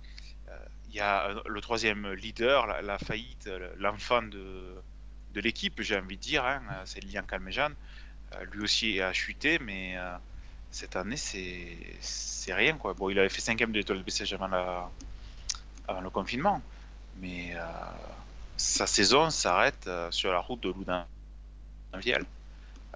euh, 0.49 0.57
il 0.89 0.95
y 0.95 0.99
a 0.99 1.33
le 1.45 1.61
troisième 1.61 2.11
leader, 2.13 2.67
la, 2.67 2.97
faillite, 2.97 3.49
l'enfant 3.77 4.21
de, 4.21 4.81
l'équipe, 5.35 5.81
j'ai 5.81 5.97
envie 5.97 6.17
de 6.17 6.21
dire, 6.21 6.45
hein, 6.45 6.61
c'est 6.85 6.99
Lilian 7.03 7.23
Calmejean. 7.23 7.71
Euh, 8.33 8.45
lui 8.51 8.63
aussi 8.63 8.99
a 9.01 9.13
chuté, 9.13 9.59
mais 9.59 9.95
cette 10.71 10.95
année, 10.95 11.17
c'est 11.17 12.53
rien. 12.53 12.77
Quoi. 12.77 12.93
Bon, 12.93 13.09
il 13.09 13.19
avait 13.19 13.29
fait 13.29 13.41
cinquième 13.41 13.71
de 13.71 13.77
l'étoile 13.77 13.99
de 13.99 14.03
BCG 14.03 14.35
avant, 14.35 14.89
le 16.01 16.09
confinement, 16.09 16.61
mais 17.17 17.53
sa 18.57 18.87
saison 18.87 19.29
s'arrête 19.29 19.89
sur 20.11 20.31
la 20.31 20.39
route 20.39 20.61
de 20.61 20.69
Loudun. 20.69 21.05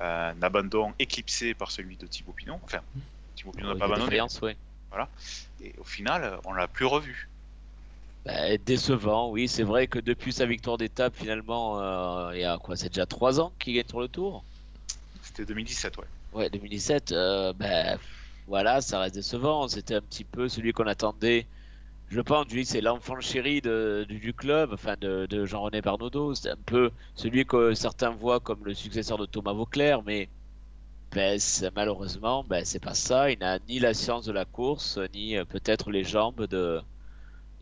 Un 0.02 0.42
abandon 0.42 0.94
éclipsé 0.98 1.54
par 1.54 1.72
celui 1.72 1.96
de 1.98 2.08
Thibaut 2.08 2.32
Pinot. 2.32 2.60
Enfin, 2.64 2.80
Thibaut 3.36 3.52
Pinot 3.52 3.74
n'a 3.74 3.76
pas 3.76 3.86
abandonné. 3.86 4.20
Voilà. 4.90 5.08
Et 5.64 5.74
au 5.80 5.84
final, 5.84 6.40
on 6.46 6.54
l'a 6.54 6.68
plus 6.68 6.86
revu. 6.86 7.30
Bah, 8.26 8.58
décevant, 8.58 9.30
oui. 9.30 9.48
C'est 9.48 9.64
vrai 9.64 9.88
que 9.88 10.00
depuis 10.00 10.34
sa 10.34 10.46
victoire 10.46 10.78
d'étape, 10.78 11.16
finalement, 11.16 11.80
euh, 11.80 12.32
il 12.34 12.42
y 12.42 12.46
a 12.46 12.58
quoi 12.58 12.76
C'est 12.76 12.90
déjà 12.90 13.06
trois 13.06 13.40
ans 13.40 13.52
qu'il 13.60 13.76
gagne 13.76 13.88
sur 13.88 14.02
le 14.02 14.08
Tour? 14.08 14.44
C'était 15.22 15.46
2017, 15.46 15.98
ouais. 15.98 16.06
Ouais, 16.34 16.50
2017. 16.50 17.12
Euh, 17.12 17.54
ben, 17.54 17.98
voilà, 18.48 18.82
ça 18.82 19.00
reste 19.00 19.16
décevant. 19.16 19.68
C'était 19.68 19.96
un 19.96 20.02
petit 20.02 20.24
peu 20.24 20.50
celui 20.50 20.74
qu'on 20.74 20.88
attendait 20.88 21.46
je 22.12 22.20
pense, 22.20 22.48
lui, 22.52 22.66
c'est 22.66 22.82
l'enfant 22.82 23.22
chéri 23.22 23.62
du, 23.62 24.34
club, 24.34 24.72
enfin 24.74 24.96
de, 25.00 25.46
Jean-René 25.46 25.82
Barnaudot. 25.82 26.36
C'est 26.36 26.50
un 26.50 26.58
peu 26.58 26.92
celui 27.16 27.46
que 27.46 27.74
certains 27.74 28.10
voient 28.10 28.42
comme 28.42 28.66
le 28.66 28.74
successeur 28.74 29.18
de 29.18 29.26
Thomas 29.26 29.54
Vauclair, 29.54 30.04
mais 30.04 30.28
ben, 31.14 31.40
malheureusement, 31.74 32.44
ben, 32.44 32.66
c'est 32.66 32.82
pas 32.82 32.96
ça. 32.96 33.32
Il 33.32 33.40
n'a 33.40 33.60
ni 33.70 33.80
la 33.80 33.94
science 33.94 34.26
de 34.26 34.34
la 34.34 34.44
course, 34.44 35.00
ni 35.14 35.38
euh, 35.38 35.46
peut-être 35.46 35.90
les 35.90 36.04
jambes 36.04 36.46
de, 36.48 36.82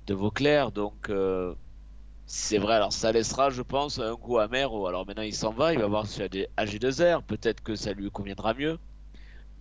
Vauclair. 0.10 0.72
Donc, 0.72 1.10
euh, 1.12 1.54
c'est 2.26 2.58
vrai. 2.58 2.74
Alors, 2.74 2.92
ça 2.92 3.12
laissera, 3.12 3.52
je 3.52 3.62
pense, 3.62 4.00
un 4.00 4.16
goût 4.16 4.40
amer. 4.40 4.68
Alors 4.88 5.06
maintenant, 5.06 5.22
il 5.22 5.36
s'en 5.36 5.52
va, 5.52 5.74
il 5.74 5.80
va 5.80 5.86
voir 5.88 6.08
sur 6.08 6.28
des 6.28 6.48
AG2R. 6.58 7.22
Peut-être 7.24 7.62
que 7.62 7.76
ça 7.76 7.94
lui 7.94 8.10
conviendra 8.10 8.56
mieux. 8.56 8.80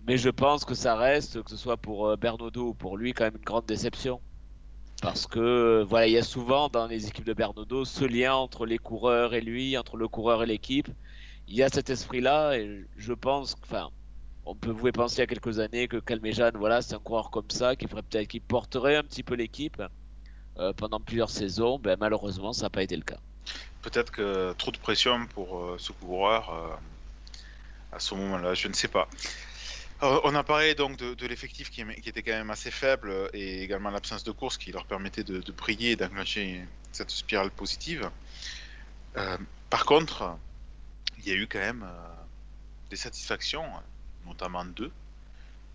Mais 0.07 0.17
je 0.17 0.29
pense 0.29 0.65
que 0.65 0.73
ça 0.73 0.95
reste, 0.95 1.43
que 1.43 1.51
ce 1.51 1.57
soit 1.57 1.77
pour 1.77 2.07
euh, 2.07 2.15
Bernaudot 2.15 2.69
ou 2.69 2.73
pour 2.73 2.97
lui, 2.97 3.13
quand 3.13 3.25
même 3.25 3.37
une 3.37 3.45
grande 3.45 3.67
déception. 3.67 4.19
Parce 5.01 5.27
que 5.27 5.85
voilà, 5.87 6.07
il 6.07 6.13
y 6.13 6.17
a 6.17 6.23
souvent 6.23 6.67
dans 6.67 6.87
les 6.87 7.07
équipes 7.07 7.25
de 7.25 7.33
Bernodeau 7.33 7.85
ce 7.85 8.03
lien 8.03 8.33
entre 8.33 8.65
les 8.65 8.77
coureurs 8.77 9.33
et 9.33 9.41
lui, 9.41 9.77
entre 9.77 9.95
le 9.95 10.07
coureur 10.07 10.43
et 10.43 10.45
l'équipe. 10.45 10.89
Il 11.47 11.55
y 11.55 11.63
a 11.63 11.69
cet 11.69 11.89
esprit-là 11.89 12.57
et 12.57 12.85
je 12.97 13.13
pense, 13.13 13.55
enfin, 13.63 13.89
on 14.45 14.55
peut 14.55 14.71
vous 14.71 14.91
penser 14.91 15.17
il 15.17 15.19
y 15.19 15.23
a 15.23 15.27
quelques 15.27 15.59
années 15.59 15.87
que 15.87 15.97
Calmejean, 15.97 16.51
voilà, 16.55 16.81
c'est 16.81 16.95
un 16.95 16.99
coureur 16.99 17.29
comme 17.31 17.49
ça 17.49 17.75
qui 17.75 17.87
ferait 17.87 18.03
peut-être 18.03 18.27
qui 18.27 18.39
porterait 18.39 18.97
un 18.97 19.03
petit 19.03 19.23
peu 19.23 19.35
l'équipe 19.35 19.81
euh, 20.57 20.73
pendant 20.73 20.99
plusieurs 20.99 21.29
saisons. 21.29 21.79
Ben, 21.79 21.97
malheureusement, 21.99 22.51
ça 22.51 22.63
n'a 22.63 22.69
pas 22.69 22.83
été 22.83 22.95
le 22.95 23.03
cas. 23.03 23.19
Peut-être 23.81 24.11
que 24.11 24.53
trop 24.53 24.71
de 24.71 24.77
pression 24.77 25.25
pour 25.27 25.59
euh, 25.59 25.75
ce 25.79 25.93
coureur 25.93 26.53
euh, 26.53 27.95
à 27.95 27.99
ce 27.99 28.15
moment-là, 28.15 28.53
je 28.53 28.67
ne 28.67 28.73
sais 28.73 28.89
pas 28.89 29.07
on 30.01 30.33
a 30.35 30.43
parlé 30.43 30.75
donc 30.75 30.97
de, 30.97 31.27
l'effectif 31.27 31.69
qui, 31.69 31.81
était 31.81 32.23
quand 32.23 32.31
même 32.31 32.49
assez 32.49 32.71
faible 32.71 33.29
et 33.33 33.63
également 33.63 33.89
l'absence 33.89 34.23
de 34.23 34.31
course 34.31 34.57
qui 34.57 34.71
leur 34.71 34.85
permettait 34.85 35.23
de, 35.23 35.39
de 35.39 35.51
briller 35.51 35.91
et 35.91 35.95
d'enclencher 35.95 36.61
cette 36.91 37.11
spirale 37.11 37.51
positive. 37.51 38.09
Euh, 39.17 39.37
par 39.69 39.85
contre, 39.85 40.37
il 41.17 41.27
y 41.27 41.31
a 41.31 41.35
eu 41.35 41.47
quand 41.47 41.59
même 41.59 41.83
euh, 41.83 42.09
des 42.89 42.95
satisfactions, 42.95 43.65
notamment 44.25 44.65
deux. 44.65 44.91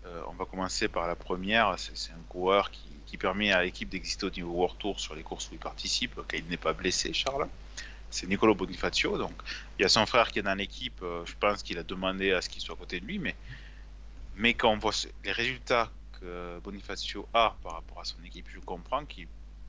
Euh, 0.05 0.21
on 0.27 0.33
va 0.33 0.45
commencer 0.45 0.87
par 0.87 1.07
la 1.07 1.15
première, 1.15 1.75
c'est 1.77 2.11
un 2.11 2.23
coureur 2.29 2.71
qui, 2.71 2.83
permet 3.17 3.53
à 3.53 3.63
l'équipe 3.63 3.87
d'exister 3.87 4.25
au 4.25 4.29
niveau 4.29 4.51
World 4.51 4.77
Tour 4.77 4.99
sur 4.99 5.15
les 5.15 5.23
courses 5.23 5.49
où 5.49 5.53
il 5.53 5.57
participe, 5.57 6.15
quand 6.15 6.35
il 6.35 6.45
n'est 6.47 6.57
pas 6.57 6.73
blessé, 6.73 7.13
Charles. 7.13 7.47
C'est 8.09 8.27
Nicolo 8.27 8.53
Bonifacio. 8.53 9.17
Donc, 9.17 9.31
il 9.79 9.83
y 9.83 9.85
a 9.85 9.87
son 9.87 10.05
frère 10.05 10.33
qui 10.33 10.39
est 10.39 10.41
dans 10.41 10.53
l'équipe. 10.53 11.01
je 11.01 11.33
pense 11.39 11.63
qu'il 11.63 11.77
a 11.77 11.83
demandé 11.83 12.33
à 12.33 12.41
ce 12.41 12.49
qu'il 12.49 12.61
soit 12.61 12.75
à 12.75 12.77
côté 12.77 12.99
de 12.99 13.05
lui, 13.05 13.17
mais 13.17 13.33
mais 14.35 14.53
quand 14.53 14.71
on 14.71 14.77
voit 14.77 14.93
les 15.23 15.31
résultats 15.31 15.91
que 16.19 16.59
Bonifacio 16.59 17.27
a 17.33 17.57
par 17.63 17.73
rapport 17.73 17.99
à 17.99 18.05
son 18.05 18.21
équipe, 18.23 18.47
je 18.53 18.59
comprends 18.59 19.05
qu'il 19.05 19.27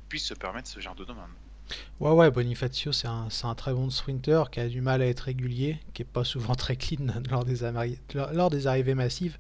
puisse 0.08 0.24
se 0.24 0.34
permettre 0.34 0.68
ce 0.68 0.80
genre 0.80 0.94
de 0.94 1.04
demande. 1.04 1.30
Ouais, 1.98 2.10
ouais, 2.10 2.30
Bonifacio, 2.30 2.92
c'est 2.92 3.08
un, 3.08 3.28
un, 3.42 3.54
très 3.54 3.72
bon 3.72 3.90
sprinter 3.90 4.50
qui 4.50 4.60
a 4.60 4.68
du 4.68 4.80
mal 4.80 5.02
à 5.02 5.06
être 5.06 5.20
régulier, 5.20 5.78
qui 5.94 6.02
est 6.02 6.04
pas 6.04 6.24
souvent 6.24 6.54
très 6.56 6.76
clean 6.76 7.06
lors 7.30 7.44
des, 7.44 7.56
lors 8.14 8.50
des 8.50 8.66
arrivées 8.66 8.94
massives. 8.94 9.36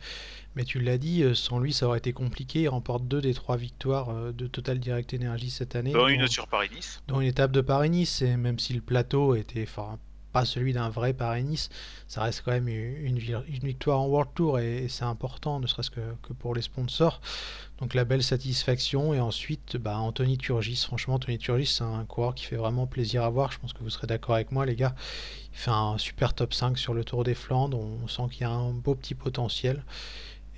Mais 0.56 0.64
tu 0.64 0.80
l'as 0.80 0.96
dit, 0.96 1.22
euh, 1.22 1.34
sans 1.34 1.58
lui, 1.58 1.72
ça 1.74 1.86
aurait 1.86 1.98
été 1.98 2.14
compliqué. 2.14 2.62
Il 2.62 2.68
remporte 2.68 3.06
deux 3.06 3.20
des 3.20 3.34
trois 3.34 3.58
victoires 3.58 4.08
euh, 4.08 4.32
de 4.32 4.46
Total 4.46 4.78
Direct 4.78 5.12
Energy 5.12 5.50
cette 5.50 5.76
année. 5.76 5.92
Dont 5.92 6.08
une 6.08 6.26
sur 6.28 6.48
Paris-Nice. 6.48 7.02
Dont 7.08 7.20
une 7.20 7.28
étape 7.28 7.52
de 7.52 7.60
Paris-Nice. 7.60 8.22
Et 8.22 8.38
même 8.38 8.58
si 8.58 8.72
le 8.72 8.80
plateau 8.80 9.34
était 9.34 9.66
fort, 10.36 10.46
celui 10.46 10.72
d'un 10.72 10.88
vrai 10.88 11.12
Paris-Nice, 11.12 11.70
ça 12.08 12.22
reste 12.22 12.42
quand 12.44 12.52
même 12.52 12.68
une, 12.68 13.18
victoire 13.18 14.00
en 14.00 14.06
World 14.06 14.30
Tour 14.34 14.58
et, 14.58 14.86
c'est 14.88 15.04
important, 15.04 15.60
ne 15.60 15.66
serait-ce 15.66 15.90
que, 15.90 16.00
pour 16.38 16.54
les 16.54 16.62
sponsors. 16.62 17.20
Donc 17.78 17.94
la 17.94 18.04
belle 18.04 18.22
satisfaction. 18.22 19.12
Et 19.12 19.20
ensuite, 19.20 19.76
bah, 19.76 19.98
Anthony 19.98 20.38
Turgis. 20.38 20.84
Franchement, 20.86 21.14
Anthony 21.14 21.38
Turgis, 21.38 21.66
c'est 21.66 21.84
un 21.84 22.04
coureur 22.04 22.34
qui 22.34 22.44
fait 22.46 22.56
vraiment 22.56 22.86
plaisir 22.86 23.22
à 23.22 23.30
voir. 23.30 23.52
Je 23.52 23.58
pense 23.58 23.72
que 23.72 23.82
vous 23.82 23.90
serez 23.90 24.06
d'accord 24.06 24.34
avec 24.34 24.50
moi, 24.50 24.64
les 24.64 24.76
gars. 24.76 24.94
Il 25.52 25.58
fait 25.58 25.70
un 25.70 25.98
super 25.98 26.32
top 26.34 26.54
5 26.54 26.78
sur 26.78 26.94
le 26.94 27.04
Tour 27.04 27.24
des 27.24 27.34
Flandres. 27.34 27.78
On 27.78 28.08
sent 28.08 28.22
qu'il 28.30 28.42
y 28.42 28.44
a 28.44 28.50
un 28.50 28.70
beau 28.70 28.94
petit 28.94 29.14
potentiel. 29.14 29.82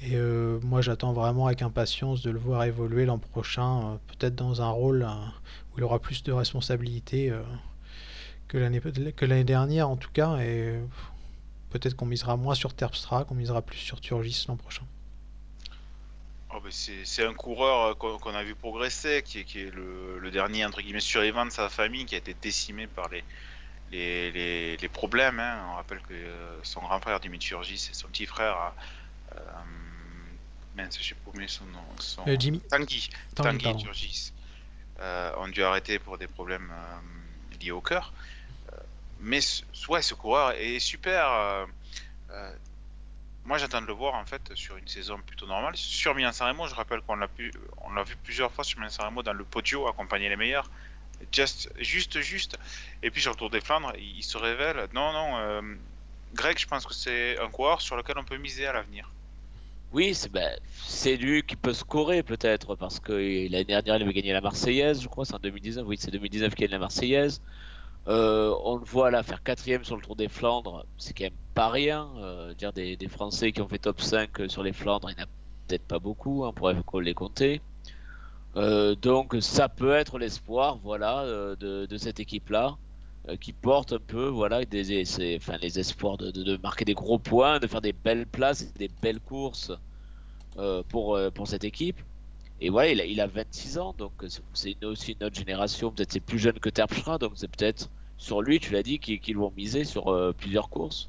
Et 0.01 0.15
euh, 0.15 0.61
moi, 0.63 0.81
j'attends 0.81 1.13
vraiment 1.13 1.47
avec 1.47 1.63
impatience 1.63 2.23
de 2.23 2.31
le 2.31 2.39
voir 2.39 2.63
évoluer 2.65 3.05
l'an 3.05 3.19
prochain, 3.19 3.79
euh, 3.79 3.97
peut-être 4.07 4.37
dans 4.37 4.63
un 4.63 4.71
rôle 4.71 5.03
euh, 5.03 5.15
où 5.73 5.79
il 5.79 5.85
aura 5.85 5.99
plus 5.99 6.23
de 6.23 6.31
responsabilités 6.31 7.33
que 8.49 9.25
l'année 9.25 9.45
dernière 9.45 9.89
en 9.89 9.97
tout 9.97 10.11
cas 10.11 10.39
et 10.39 10.75
peut-être 11.71 11.95
qu'on 11.95 12.07
misera 12.07 12.37
moins 12.37 12.55
sur 12.55 12.75
Terpstra, 12.75 13.25
qu'on 13.25 13.35
misera 13.35 13.63
plus 13.63 13.79
sur 13.79 14.01
Turgis 14.01 14.47
l'an 14.49 14.57
prochain. 14.57 14.85
Oh 16.55 16.61
ben 16.61 16.73
c'est 16.73 17.25
un 17.25 17.35
coureur 17.35 17.91
euh, 17.91 17.95
qu'on 17.95 18.35
a 18.35 18.43
vu 18.43 18.55
progresser, 18.55 19.23
qui 19.23 19.41
est, 19.41 19.45
qui 19.45 19.61
est 19.61 19.71
le, 19.71 20.31
dernier 20.31 20.65
entre 20.65 20.81
guillemets 20.81 21.01
survivant 21.01 21.45
de 21.45 21.51
sa 21.51 21.69
famille, 21.69 22.07
qui 22.07 22.15
a 22.15 22.19
été 22.19 22.35
décimé 22.35 22.87
par 22.87 23.09
les, 23.11 23.23
les, 23.93 24.33
les, 24.33 24.77
les 24.79 24.89
problèmes. 24.89 25.41
Hein. 25.41 25.67
On 25.71 25.75
rappelle 25.77 26.01
que 26.01 26.15
son 26.63 26.81
grand 26.81 27.01
frère 27.01 27.21
Dimitri 27.21 27.51
Urgis 27.53 27.89
et 27.91 27.95
son 27.95 28.09
petit 28.09 28.25
frère, 28.25 28.73
euh, 29.35 29.41
mince, 30.79 30.99
j'ai 31.01 31.15
paumé 31.17 31.47
son 31.49 31.65
nom, 31.67 31.85
son... 31.99 32.27
Euh, 32.27 32.37
Jimmy. 32.39 32.61
Tanguy, 32.61 33.11
Tanguy, 33.35 33.65
Tanguy. 33.65 33.83
Turgis, 33.83 34.33
euh, 35.01 35.33
ont 35.39 35.49
dû 35.49 35.63
arrêter 35.63 35.99
pour 35.99 36.19
des 36.19 36.29
problèmes 36.29 36.71
euh, 36.73 37.59
liés 37.61 37.73
au 37.73 37.81
cœur. 37.81 38.13
Mais 39.21 39.41
ouais, 39.89 40.03
ce 40.03 40.15
coureur 40.15 40.53
est 40.53 40.79
super. 40.79 41.31
euh, 41.31 41.67
euh, 42.31 42.53
moi, 43.45 43.57
j'attends 43.59 43.81
de 43.81 43.87
le 43.87 43.95
voir 43.95 44.15
en 44.15 44.27
fait 44.27 44.43
sur 44.55 44.77
une 44.77 44.87
saison 44.87 45.19
plutôt 45.27 45.47
normale. 45.47 45.77
Sur 45.77 46.15
Milan 46.15 46.33
Sanremo, 46.33 46.67
je 46.67 46.75
rappelle 46.75 47.01
qu'on 47.01 47.17
l'a 47.17 47.29
vu 47.37 48.17
plusieurs 48.23 48.53
fois 48.53 48.65
sur 48.65 48.79
Milan 48.79 48.91
Sanremo 48.91 49.23
dans 49.23 49.33
le 49.33 49.45
podio, 49.45 49.89
accompagner 49.89 50.29
les 50.29 50.37
meilleurs. 50.37 50.71
Just, 51.33 51.71
juste, 51.79 52.21
juste. 52.21 52.59
Et 53.03 53.11
puis 53.11 53.23
sur 53.23 53.33
le 53.33 53.37
Tour 53.37 53.51
des 53.51 53.61
Flandres, 53.61 53.93
il, 53.99 54.23
se 54.23 54.37
révèle. 54.37 54.87
Non, 54.93 55.13
non. 55.13 55.37
euh, 55.39 55.63
Greg, 56.35 56.59
je 56.59 56.67
pense 56.67 56.87
que 56.87 56.95
c'est 56.95 57.39
un 57.39 57.49
coureur 57.49 57.81
sur 57.81 57.97
lequel 57.97 58.19
on 58.19 58.25
peut 58.25 58.37
miser 58.37 58.67
à 58.67 58.73
l'avenir. 58.73 59.11
Oui, 59.93 60.15
c'est 60.15 60.31
ben, 60.31 60.55
c'est 60.85 61.17
lui 61.17 61.43
qui 61.43 61.57
peut 61.57 61.73
scorer 61.73 62.23
peut-être 62.23 62.77
parce 62.77 63.01
que 63.01 63.13
l'année 63.51 63.65
dernière 63.65 63.97
il 63.97 64.03
avait 64.03 64.13
gagné 64.13 64.35
la 64.35 64.43
Marseillaise, 64.43 65.01
je 65.01 65.09
crois, 65.09 65.25
c'est 65.25 65.35
en 65.35 65.39
2019. 65.39 65.87
Oui, 65.87 65.97
c'est 65.99 66.11
2019 66.11 66.55
qu'il 66.55 66.67
gagne 66.67 66.73
la 66.73 66.79
Marseillaise. 66.79 67.41
Euh, 68.09 68.55
on 68.65 68.77
le 68.77 68.85
voit 68.85 69.11
là 69.11 69.23
faire 69.23 69.43
quatrième 69.43 69.85
sur 69.85 69.95
le 69.95 70.03
Tour 70.03 70.17
des 70.17 70.29
Flandres, 70.29 70.87
c'est 70.97 71.13
quand 71.13 71.25
même 71.25 71.33
pas 71.55 71.69
rien. 71.69 72.09
Euh, 72.17 72.55
dire 72.55 72.73
des, 72.73 72.97
Français 73.09 73.53
qui 73.53 73.61
ont 73.61 73.69
fait 73.69 73.79
top 73.79 74.01
5 74.01 74.49
sur 74.49 74.63
les 74.63 74.73
Flandres, 74.73 75.11
il 75.11 75.17
n'y 75.17 75.21
en 75.21 75.25
a 75.25 75.29
peut-être 75.67 75.85
pas 75.85 75.99
beaucoup, 75.99 76.45
hein, 76.45 76.53
on 76.57 76.83
pourrait 76.83 77.05
les 77.05 77.15
compter. 77.15 77.61
Euh, 78.57 78.95
donc 78.95 79.37
ça 79.41 79.69
peut 79.69 79.93
être 79.93 80.19
l'espoir, 80.19 80.79
voilà, 80.83 81.27
de, 81.57 81.97
cette 81.99 82.19
équipe-là, 82.19 82.79
qui 83.43 83.53
porte 83.53 83.93
un 83.93 83.99
peu, 83.99 84.27
voilà, 84.29 84.65
des, 84.65 84.85
les 84.85 85.79
espoirs 85.79 86.17
de, 86.17 86.57
marquer 86.63 86.87
des 86.87 86.95
gros 86.95 87.19
points, 87.19 87.59
de 87.59 87.67
faire 87.67 87.83
des 87.83 87.93
belles 87.93 88.27
places, 88.27 88.73
des 88.73 88.89
belles 89.03 89.21
courses 89.21 89.71
pour, 90.89 91.19
pour 91.35 91.47
cette 91.47 91.65
équipe. 91.65 92.01
Et 92.61 92.71
voilà, 92.71 92.91
il 92.91 93.01
a, 93.03 93.05
il 93.05 93.21
a 93.21 93.27
26 93.27 93.79
ans, 93.79 93.95
donc 93.99 94.13
c'est 94.55 94.83
aussi 94.83 95.13
une 95.13 95.27
autre 95.27 95.37
génération. 95.37 95.93
Peut-être 95.93 96.13
c'est 96.13 96.21
plus 96.21 96.39
jeune 96.39 96.59
que 96.59 96.71
Terpstra, 96.71 97.19
donc 97.19 97.33
c'est 97.37 97.49
peut-être 97.49 97.91
sur 98.19 98.43
lui, 98.43 98.59
tu 98.59 98.73
l'as 98.73 98.83
dit, 98.83 98.99
qu'ils 98.99 99.21
qu'ils 99.21 99.39
vont 99.39 99.53
miser 99.57 99.85
sur 99.85 100.09
euh, 100.09 100.35
plusieurs 100.37 100.69
courses. 100.69 101.09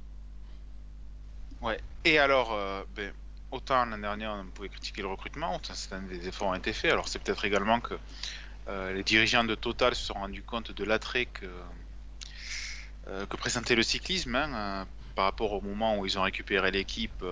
Ouais. 1.61 1.79
Et 2.05 2.19
alors, 2.19 2.53
euh, 2.53 2.83
ben, 2.95 3.11
autant 3.51 3.85
l'année 3.85 4.03
dernière 4.03 4.33
on 4.33 4.45
pouvait 4.45 4.69
critiquer 4.69 5.01
le 5.01 5.07
recrutement, 5.07 5.55
autant 5.55 5.73
cette 5.73 5.91
année 5.91 6.17
des 6.17 6.27
efforts 6.27 6.49
ont 6.49 6.55
été 6.55 6.71
faits. 6.71 6.91
Alors 6.91 7.07
c'est 7.07 7.19
peut-être 7.19 7.43
également 7.43 7.79
que 7.79 7.95
euh, 8.67 8.93
les 8.93 9.03
dirigeants 9.03 9.43
de 9.43 9.55
Total 9.55 9.95
se 9.95 10.05
sont 10.05 10.13
rendus 10.13 10.43
compte 10.43 10.71
de 10.71 10.83
l'attrait 10.83 11.25
que, 11.25 11.47
présentait 13.39 13.75
le 13.75 13.81
cyclisme 13.81 14.35
hein, 14.35 14.85
par 15.15 15.25
rapport 15.25 15.53
au 15.53 15.61
moment 15.61 15.97
où 15.97 16.05
ils 16.05 16.19
ont 16.19 16.21
récupéré 16.21 16.69
l'équipe 16.69 17.25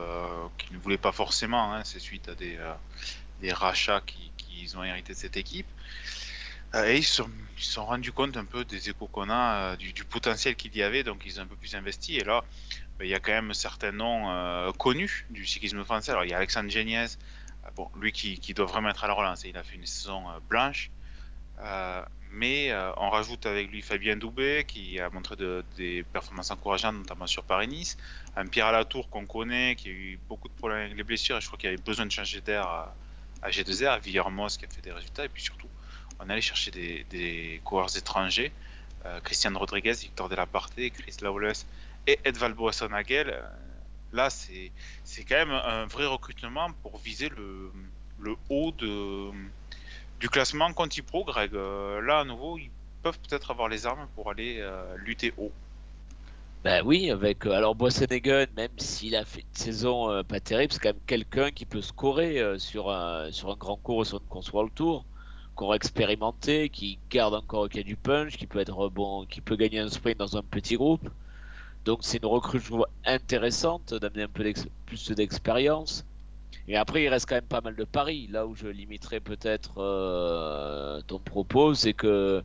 qu'ils 0.58 0.76
ne 0.76 0.82
voulaient 0.82 0.98
pas 0.98 1.12
forcément. 1.12 1.72
Hein, 1.72 1.84
c'est 1.84 2.00
suite 2.00 2.28
à 2.30 2.34
des, 2.34 2.58
des 3.42 3.54
rachats 3.54 4.02
qu'ils 4.02 4.32
qui 4.38 4.76
ont 4.76 4.84
hérité 4.84 5.14
de 5.14 5.18
cette 5.18 5.38
équipe. 5.38 5.68
Euh, 6.78 6.86
et 6.86 6.98
ils 6.98 7.04
se 7.04 7.24
sont, 7.24 7.30
ils 7.58 7.80
rendus 7.80 8.12
compte 8.12 8.38
un 8.38 8.46
peu 8.46 8.64
des 8.66 8.90
échos 8.90 9.08
qu'on 9.08 9.30
a, 9.30 9.74
euh, 9.74 9.76
du, 9.78 10.06
potentiel 10.06 10.56
qu'il 10.56 10.76
y 10.76 10.84
avait, 10.84 11.04
donc 11.04 11.24
ils 11.26 11.40
ont 11.40 11.44
un 11.44 11.48
peu 11.48 11.56
plus 11.56 11.76
investi. 11.76 12.18
Et 12.18 12.24
là, 12.24 12.44
ben, 13.00 13.06
il 13.06 13.10
y 13.10 13.16
a 13.16 13.20
quand 13.20 13.32
même 13.32 13.54
certains 13.54 13.92
noms 13.92 14.30
euh, 14.30 14.72
connus 14.74 15.26
du 15.30 15.46
cyclisme 15.46 15.84
français. 15.84 16.12
Alors 16.12 16.26
il 16.26 16.32
y 16.32 16.34
a 16.34 16.38
Alexandre 16.38 16.70
Geniez, 16.70 17.06
euh, 17.66 17.70
bon, 17.76 17.90
lui 18.00 18.12
qui, 18.12 18.54
doit 18.54 18.66
vraiment 18.66 18.90
être 18.90 19.04
à 19.04 19.08
la 19.08 19.14
relance. 19.14 19.44
Il 19.44 19.58
a 19.58 19.64
fait 19.64 19.76
une 19.76 19.86
saison 19.86 20.24
blanche. 20.50 20.92
Mais 22.30 22.74
on 22.98 23.10
rajoute 23.10 23.46
avec 23.46 23.72
lui 23.72 23.82
Fabien 23.82 24.18
Doubet 24.18 24.66
qui 24.66 25.00
a 25.00 25.10
montré 25.10 25.36
de- 25.38 25.64
des 25.78 26.04
performances 26.04 26.52
encourageantes, 26.52 26.96
notamment 26.96 27.26
sur 27.26 27.44
Paris-Nice. 27.44 27.98
Un 28.36 28.48
Pierre 28.48 28.72
Latour 28.72 29.10
qu'on 29.10 29.26
connaît, 29.26 29.76
qui 29.76 29.88
a 29.88 29.92
eu 29.92 30.20
beaucoup 30.30 30.50
de 30.50 30.54
problèmes 30.54 30.82
avec 30.82 30.98
les 30.98 31.04
blessures 31.04 31.38
et 31.38 31.42
je 31.42 31.48
crois 31.48 31.58
qu'il 31.58 31.70
avait 31.70 31.82
besoin 31.82 32.06
de 32.06 32.12
changer 32.12 32.42
d'air 32.42 32.68
à, 32.68 32.96
à 33.42 33.50
G2R, 33.50 33.88
à 33.88 34.00
Villermoz 34.00 34.58
qui 34.58 34.66
a 34.66 34.68
fait 34.68 34.82
des 34.82 34.92
résultats. 34.92 35.26
Et 35.26 35.30
puis 35.30 35.42
surtout, 35.42 35.70
on 36.20 36.30
allait 36.30 36.42
chercher 36.42 36.72
des, 36.72 37.62
coureurs 37.64 37.96
étrangers. 37.96 38.52
Euh, 39.06 39.20
Christian 39.22 39.58
Rodriguez, 39.58 39.94
Victor 39.94 40.28
Delaparte, 40.30 40.74
Chris 40.76 41.18
Lawless 41.22 41.66
et 42.08 42.20
Edval 42.26 42.54
Boasson-Haguel. 42.54 43.30
Euh, 43.30 43.42
Là, 44.14 44.30
c'est 44.30 44.72
quand 45.28 45.36
même 45.36 45.52
un 45.52 45.86
vrai 45.86 46.06
recrutement 46.06 46.70
pour 46.82 46.98
viser 46.98 47.28
le, 47.28 47.74
le 48.22 48.38
haut 48.50 48.72
de, 48.72 49.32
du 50.22 50.30
classement 50.30 50.72
Conti 50.72 51.02
Pro, 51.02 51.26
Greg. 51.26 51.54
Euh, 51.54 52.00
là, 52.00 52.20
à 52.20 52.24
nouveau, 52.24 52.58
ils 52.58 52.70
peuvent 53.04 53.20
peut-être 53.20 53.52
avoir 53.52 53.68
les 53.68 53.86
armes 53.86 54.08
pour 54.16 54.32
aller 54.32 54.66
lutter 54.96 55.34
haut. 55.38 55.52
Ben 56.64 56.84
oui, 56.86 57.12
avec 57.12 57.46
alors 57.48 57.76
Boissenegen, 57.76 58.48
même 58.56 58.72
s'il 58.78 59.14
a 59.18 59.26
fait 59.26 59.42
une 59.42 59.56
saison 59.56 60.24
pas 60.24 60.40
terrible, 60.40 60.72
c'est 60.72 60.80
quand 60.80 60.94
même 60.94 61.04
quelqu'un 61.06 61.52
qui 61.52 61.66
peut 61.66 61.82
scorer 61.82 62.42
sur 62.60 62.90
un 62.90 63.30
sur 63.34 63.52
un 63.52 63.58
grand 63.58 63.76
cours 63.76 63.98
ou 63.98 64.06
sur 64.06 64.20
une 64.20 64.28
course 64.28 64.54
World 64.54 64.74
Tour, 64.74 65.04
qu'on 65.58 65.74
expérimenté, 65.74 66.70
qui 66.70 67.00
garde 67.10 67.34
encore 67.34 67.68
qui 67.68 67.80
a 67.80 67.84
du 67.84 67.98
punch, 67.98 68.38
qui 68.38 68.48
peut 68.48 68.60
être 68.60 68.90
bon, 68.90 69.26
qui 69.26 69.42
peut 69.42 69.58
gagner 69.58 69.80
un 69.80 69.90
sprint 69.90 70.18
dans 70.18 70.38
un 70.38 70.44
petit 70.44 70.76
groupe. 70.76 71.10
Donc 71.84 72.00
c'est 72.02 72.20
une 72.20 72.26
recrue 72.26 72.60
je 72.60 72.68
trouve, 72.68 72.86
intéressante 73.06 73.94
d'amener 73.94 74.24
un 74.24 74.28
peu 74.30 74.54
plus 74.86 75.12
d'expérience. 75.12 76.06
Et 76.70 76.76
après, 76.76 77.04
il 77.04 77.10
reste 77.10 77.28
quand 77.28 77.36
même 77.36 77.46
pas 77.46 77.62
mal 77.62 77.76
de 77.76 77.86
paris. 77.86 78.28
Là 78.30 78.46
où 78.46 78.56
je 78.56 78.68
limiterais 78.68 79.20
peut-être 79.20 79.76
euh, 79.80 81.02
ton 81.08 81.20
propos, 81.20 81.74
c'est 81.74 81.94
que 81.94 82.44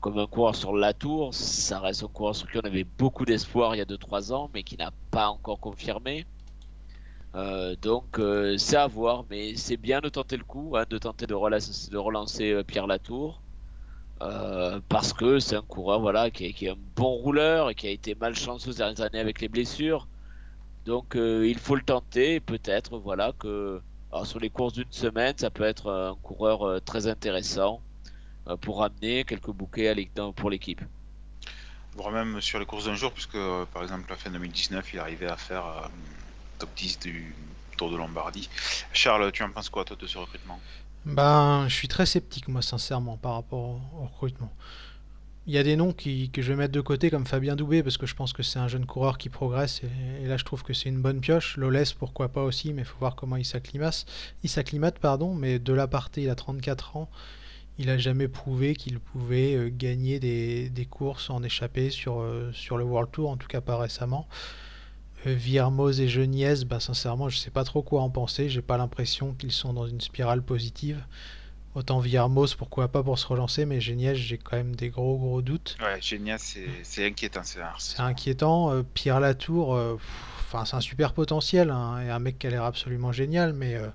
comme 0.00 0.18
un 0.18 0.26
coureur 0.26 0.54
sur 0.54 0.74
la 0.74 0.92
tour, 0.92 1.34
ça 1.34 1.78
reste 1.78 2.02
un 2.02 2.08
coureur 2.08 2.34
sur 2.34 2.50
qui 2.50 2.58
on 2.58 2.62
avait 2.62 2.86
beaucoup 2.98 3.24
d'espoir 3.24 3.74
il 3.74 3.78
y 3.78 3.82
a 3.82 3.84
2-3 3.84 4.32
ans, 4.32 4.50
mais 4.54 4.62
qui 4.62 4.76
n'a 4.76 4.92
pas 5.10 5.28
encore 5.28 5.60
confirmé. 5.60 6.26
Euh, 7.36 7.76
donc 7.80 8.18
euh, 8.18 8.56
c'est 8.58 8.76
à 8.76 8.88
voir, 8.88 9.24
mais 9.30 9.54
c'est 9.54 9.76
bien 9.76 10.00
de 10.00 10.08
tenter 10.08 10.36
le 10.36 10.44
coup, 10.44 10.76
hein, 10.76 10.84
de 10.88 10.98
tenter 10.98 11.26
de 11.26 11.34
relancer, 11.34 12.52
euh, 12.52 12.64
Pierre 12.64 12.86
Latour, 12.86 13.40
parce 14.88 15.12
que 15.12 15.38
c'est 15.38 15.56
un 15.56 15.62
coureur 15.62 16.00
voilà, 16.00 16.30
qui 16.30 16.44
est, 16.46 16.68
un 16.68 16.76
bon 16.96 17.14
rouleur 17.14 17.70
et 17.70 17.74
qui 17.74 17.86
a 17.86 17.90
été 17.90 18.14
malchanceux 18.14 18.72
ces 18.72 18.78
dernières 18.78 19.00
années 19.00 19.20
avec 19.20 19.40
les 19.40 19.48
blessures. 19.48 20.08
Donc 20.84 21.14
il 21.14 21.58
faut 21.58 21.76
le 21.76 21.82
tenter, 21.82 22.40
peut-être 22.40 22.98
voilà 22.98 23.32
que 23.38 23.80
sur 24.24 24.40
les 24.40 24.50
courses 24.50 24.74
d'une 24.74 24.90
semaine, 24.90 25.34
ça 25.38 25.50
peut 25.50 25.64
être 25.64 25.90
un 25.90 26.16
coureur 26.22 26.82
très 26.82 27.06
intéressant 27.06 27.80
pour 28.60 28.80
ramener 28.80 29.24
quelques 29.24 29.50
bouquets 29.50 29.94
pour 30.36 30.50
l'équipe. 30.50 30.82
Voire 31.94 32.10
même 32.10 32.40
sur 32.42 32.58
les 32.58 32.66
courses 32.66 32.86
d'un 32.86 32.94
jour, 32.94 33.12
puisque 33.12 33.38
par 33.72 33.82
exemple, 33.82 34.04
la 34.10 34.16
fin 34.16 34.30
2019, 34.30 34.92
il 34.92 34.98
arrivait 34.98 35.28
à 35.28 35.36
faire 35.36 35.88
top 36.60 36.70
10 36.76 36.98
du 37.00 37.34
Tour 37.76 37.90
de 37.90 37.96
Lombardie. 37.96 38.48
Charles, 38.92 39.32
tu 39.32 39.42
en 39.42 39.50
penses 39.50 39.70
quoi, 39.70 39.84
toi, 39.84 39.96
de 39.98 40.06
ce 40.06 40.18
recrutement? 40.18 40.60
Ben, 41.06 41.66
je 41.68 41.74
suis 41.74 41.88
très 41.88 42.04
sceptique, 42.04 42.48
moi, 42.48 42.60
sincèrement, 42.60 43.16
par 43.16 43.32
rapport 43.32 43.80
au, 43.98 44.04
recrutement. 44.04 44.52
Il 45.46 45.54
y 45.54 45.58
a 45.58 45.62
des 45.62 45.74
noms 45.74 45.94
qui, 45.94 46.28
que 46.28 46.42
je 46.42 46.52
vais 46.52 46.58
mettre 46.58 46.72
de 46.72 46.82
côté, 46.82 47.10
comme 47.10 47.26
Fabien 47.26 47.56
Doubé, 47.56 47.82
parce 47.82 47.96
que 47.96 48.04
je 48.04 48.14
pense 48.14 48.34
que 48.34 48.42
c'est 48.42 48.58
un 48.58 48.68
jeune 48.68 48.84
coureur 48.84 49.16
qui 49.16 49.30
progresse, 49.30 49.80
et, 50.22 50.26
là, 50.26 50.36
je 50.36 50.44
trouve 50.44 50.62
que 50.62 50.74
c'est 50.74 50.90
une 50.90 51.00
bonne 51.00 51.20
pioche. 51.20 51.56
Lolès, 51.56 51.94
pourquoi 51.94 52.28
pas 52.28 52.42
aussi, 52.42 52.74
mais 52.74 52.82
il 52.82 52.84
faut 52.84 52.98
voir 52.98 53.16
comment 53.16 53.36
il 53.36 53.46
s'acclimate. 53.46 54.04
Il 54.44 54.90
pardon, 55.00 55.34
mais 55.34 55.58
de 55.58 55.72
la 55.72 55.88
il 56.18 56.28
a 56.28 56.34
34 56.34 56.96
ans. 56.96 57.08
Il 57.78 57.88
a 57.88 57.96
jamais 57.96 58.28
prouvé 58.28 58.74
qu'il 58.74 59.00
pouvait 59.00 59.54
euh, 59.54 59.70
gagner 59.72 60.20
des, 60.20 60.68
des 60.68 60.84
courses 60.84 61.30
en 61.30 61.42
échappée 61.42 61.88
sur, 61.88 62.20
euh, 62.20 62.52
sur 62.52 62.76
le 62.76 62.84
World 62.84 63.10
Tour, 63.10 63.30
en 63.30 63.38
tout 63.38 63.48
cas 63.48 63.62
pas 63.62 63.78
récemment. 63.78 64.28
Euh, 65.26 65.34
Viermoz 65.34 66.00
et 66.00 66.08
Geniez, 66.08 66.64
bah 66.64 66.80
sincèrement, 66.80 67.28
je 67.28 67.36
sais 67.36 67.50
pas 67.50 67.64
trop 67.64 67.82
quoi 67.82 68.02
en 68.02 68.10
penser. 68.10 68.48
J'ai 68.48 68.62
pas 68.62 68.76
l'impression 68.78 69.34
qu'ils 69.34 69.52
sont 69.52 69.72
dans 69.72 69.86
une 69.86 70.00
spirale 70.00 70.42
positive. 70.42 71.04
Autant 71.74 72.00
Viermoz, 72.00 72.54
pourquoi 72.56 72.88
pas 72.88 73.02
pour 73.02 73.18
se 73.18 73.26
relancer, 73.26 73.64
mais 73.64 73.80
Geniez, 73.80 74.14
j'ai 74.16 74.38
quand 74.38 74.56
même 74.56 74.74
des 74.74 74.88
gros 74.88 75.16
gros 75.18 75.40
doutes. 75.42 75.76
Ouais, 75.80 76.00
génial, 76.00 76.38
c'est 76.40 76.66
c'est 76.82 77.06
inquiétant 77.06 77.44
ces 77.44 77.58
dernières 77.58 77.80
C'est 77.80 78.00
inquiétant. 78.00 78.72
Euh, 78.72 78.82
Pierre 78.82 79.20
Latour, 79.20 79.74
euh, 79.74 79.96
enfin 80.48 80.64
c'est 80.64 80.76
un 80.76 80.80
super 80.80 81.12
potentiel, 81.12 81.70
hein, 81.70 82.00
et 82.00 82.10
un 82.10 82.18
mec 82.18 82.38
qui 82.38 82.46
a 82.48 82.50
l'air 82.50 82.64
absolument 82.64 83.12
génial, 83.12 83.52
mais 83.52 83.76
euh, 83.76 83.86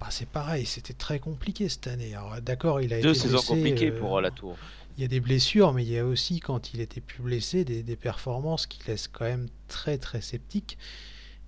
bah, 0.00 0.06
c'est 0.10 0.28
pareil, 0.28 0.66
c'était 0.66 0.92
très 0.94 1.18
compliqué 1.18 1.68
cette 1.68 1.88
année. 1.88 2.14
Alors 2.14 2.40
d'accord, 2.40 2.80
il 2.80 2.92
a 2.92 3.00
Deux 3.00 3.10
été 3.10 3.18
saisons 3.20 3.38
blessé. 3.38 3.54
compliquées 3.54 3.90
euh, 3.90 3.98
pour 3.98 4.18
euh, 4.18 4.20
la 4.20 4.30
tour. 4.30 4.56
Il 4.98 5.02
y 5.02 5.04
a 5.04 5.08
des 5.08 5.20
blessures, 5.20 5.72
mais 5.72 5.84
il 5.84 5.92
y 5.92 5.98
a 5.98 6.04
aussi, 6.04 6.40
quand 6.40 6.74
il 6.74 6.80
était 6.80 7.00
plus 7.00 7.22
blessé, 7.22 7.64
des, 7.64 7.84
des 7.84 7.94
performances 7.94 8.66
qui 8.66 8.80
laissent 8.88 9.06
quand 9.06 9.26
même 9.26 9.46
très 9.68 9.96
très 9.96 10.20
sceptique. 10.20 10.76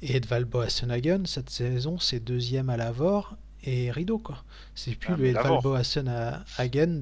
Et 0.03 0.17
Edval 0.17 0.45
Boassenhagen, 0.45 1.25
cette 1.27 1.51
saison, 1.51 1.99
c'est 1.99 2.21
deuxième 2.21 2.71
à 2.71 2.77
l'Avor 2.77 3.37
et 3.65 3.91
rideau, 3.91 4.19
quoi. 4.19 4.45
C'est 4.77 4.95
plus 4.95 5.15
Ah, 5.15 5.17
le 5.17 5.27
Edval. 5.27 5.59
Boassenhagen 5.63 7.01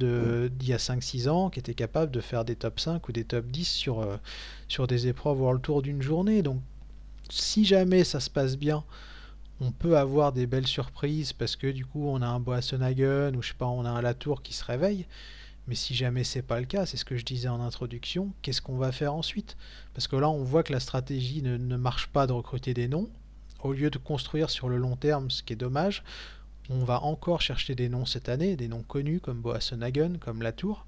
d'il 0.49 0.69
y 0.69 0.73
a 0.73 0.79
cinq 0.79 1.03
six 1.03 1.29
ans 1.29 1.51
qui 1.51 1.59
était 1.61 1.75
capable 1.75 2.11
de 2.11 2.21
faire 2.23 2.47
des 2.47 2.57
top 2.57 2.81
5 2.81 3.07
ou 3.09 3.13
des 3.13 3.25
top 3.25 3.47
10 3.47 3.69
sur, 3.69 4.01
euh, 4.01 4.17
sur 4.69 4.87
des 4.87 5.07
épreuves 5.07 5.41
World 5.41 5.61
Tour 5.61 5.83
d'une 5.83 6.01
journée. 6.01 6.43
Donc, 6.43 6.63
si 7.29 7.67
jamais 7.67 8.05
ça 8.05 8.21
se 8.21 8.31
passe 8.31 8.57
bien, 8.57 8.85
on 9.61 9.71
peut 9.71 9.99
avoir 9.99 10.33
des 10.33 10.47
belles 10.47 10.67
surprises 10.67 11.35
parce 11.35 11.57
que 11.57 11.67
du 11.67 11.85
coup, 11.85 12.09
on 12.09 12.23
a 12.23 12.27
un 12.27 12.41
Boassenhagen 12.41 13.35
ou 13.37 13.43
je 13.43 13.49
sais 13.49 13.55
pas, 13.59 13.67
on 13.67 13.85
a 13.85 13.91
un 13.91 14.01
Latour 14.01 14.43
qui 14.43 14.55
se 14.55 14.65
réveille. 14.65 15.07
Mais 15.69 15.75
si 15.75 15.95
jamais 15.95 16.25
c'est 16.25 16.43
pas 16.43 16.61
le 16.61 16.67
cas, 16.67 16.87
c'est 16.87 16.97
ce 16.97 17.05
que 17.05 17.19
je 17.19 17.27
disais 17.27 17.49
en 17.49 17.61
introduction, 17.61 18.33
qu'est-ce 18.41 18.63
qu'on 18.63 18.79
va 18.79 18.91
faire 18.91 19.13
ensuite? 19.13 19.59
Parce 19.93 20.09
que 20.09 20.17
là, 20.17 20.31
on 20.31 20.43
voit 20.43 20.63
que 20.63 20.73
la 20.73 20.81
stratégie 20.81 21.43
ne, 21.43 21.77
marche 21.77 22.07
pas 22.07 22.27
de 22.27 22.33
recruter 22.33 22.73
des 22.73 22.89
noms. 22.89 23.11
Au 23.63 23.75
lieu 23.75 23.91
de 23.91 23.99
construire 23.99 24.49
sur 24.49 24.71
le 24.71 24.79
long 24.79 24.97
terme, 24.97 25.31
ce 25.31 25.43
qui 25.43 25.53
est 25.53 25.57
dommage, 25.57 26.05
on 26.71 26.85
va 26.85 27.03
encore 27.03 27.43
chercher 27.43 27.75
des 27.75 27.91
noms 27.91 28.07
cette 28.07 28.31
année, 28.31 28.57
des 28.57 28.67
noms 28.67 28.83
connus 28.83 29.21
comme 29.21 29.43
Boassenhagen, 29.43 30.17
comme 30.19 30.41
Latour. 30.41 30.87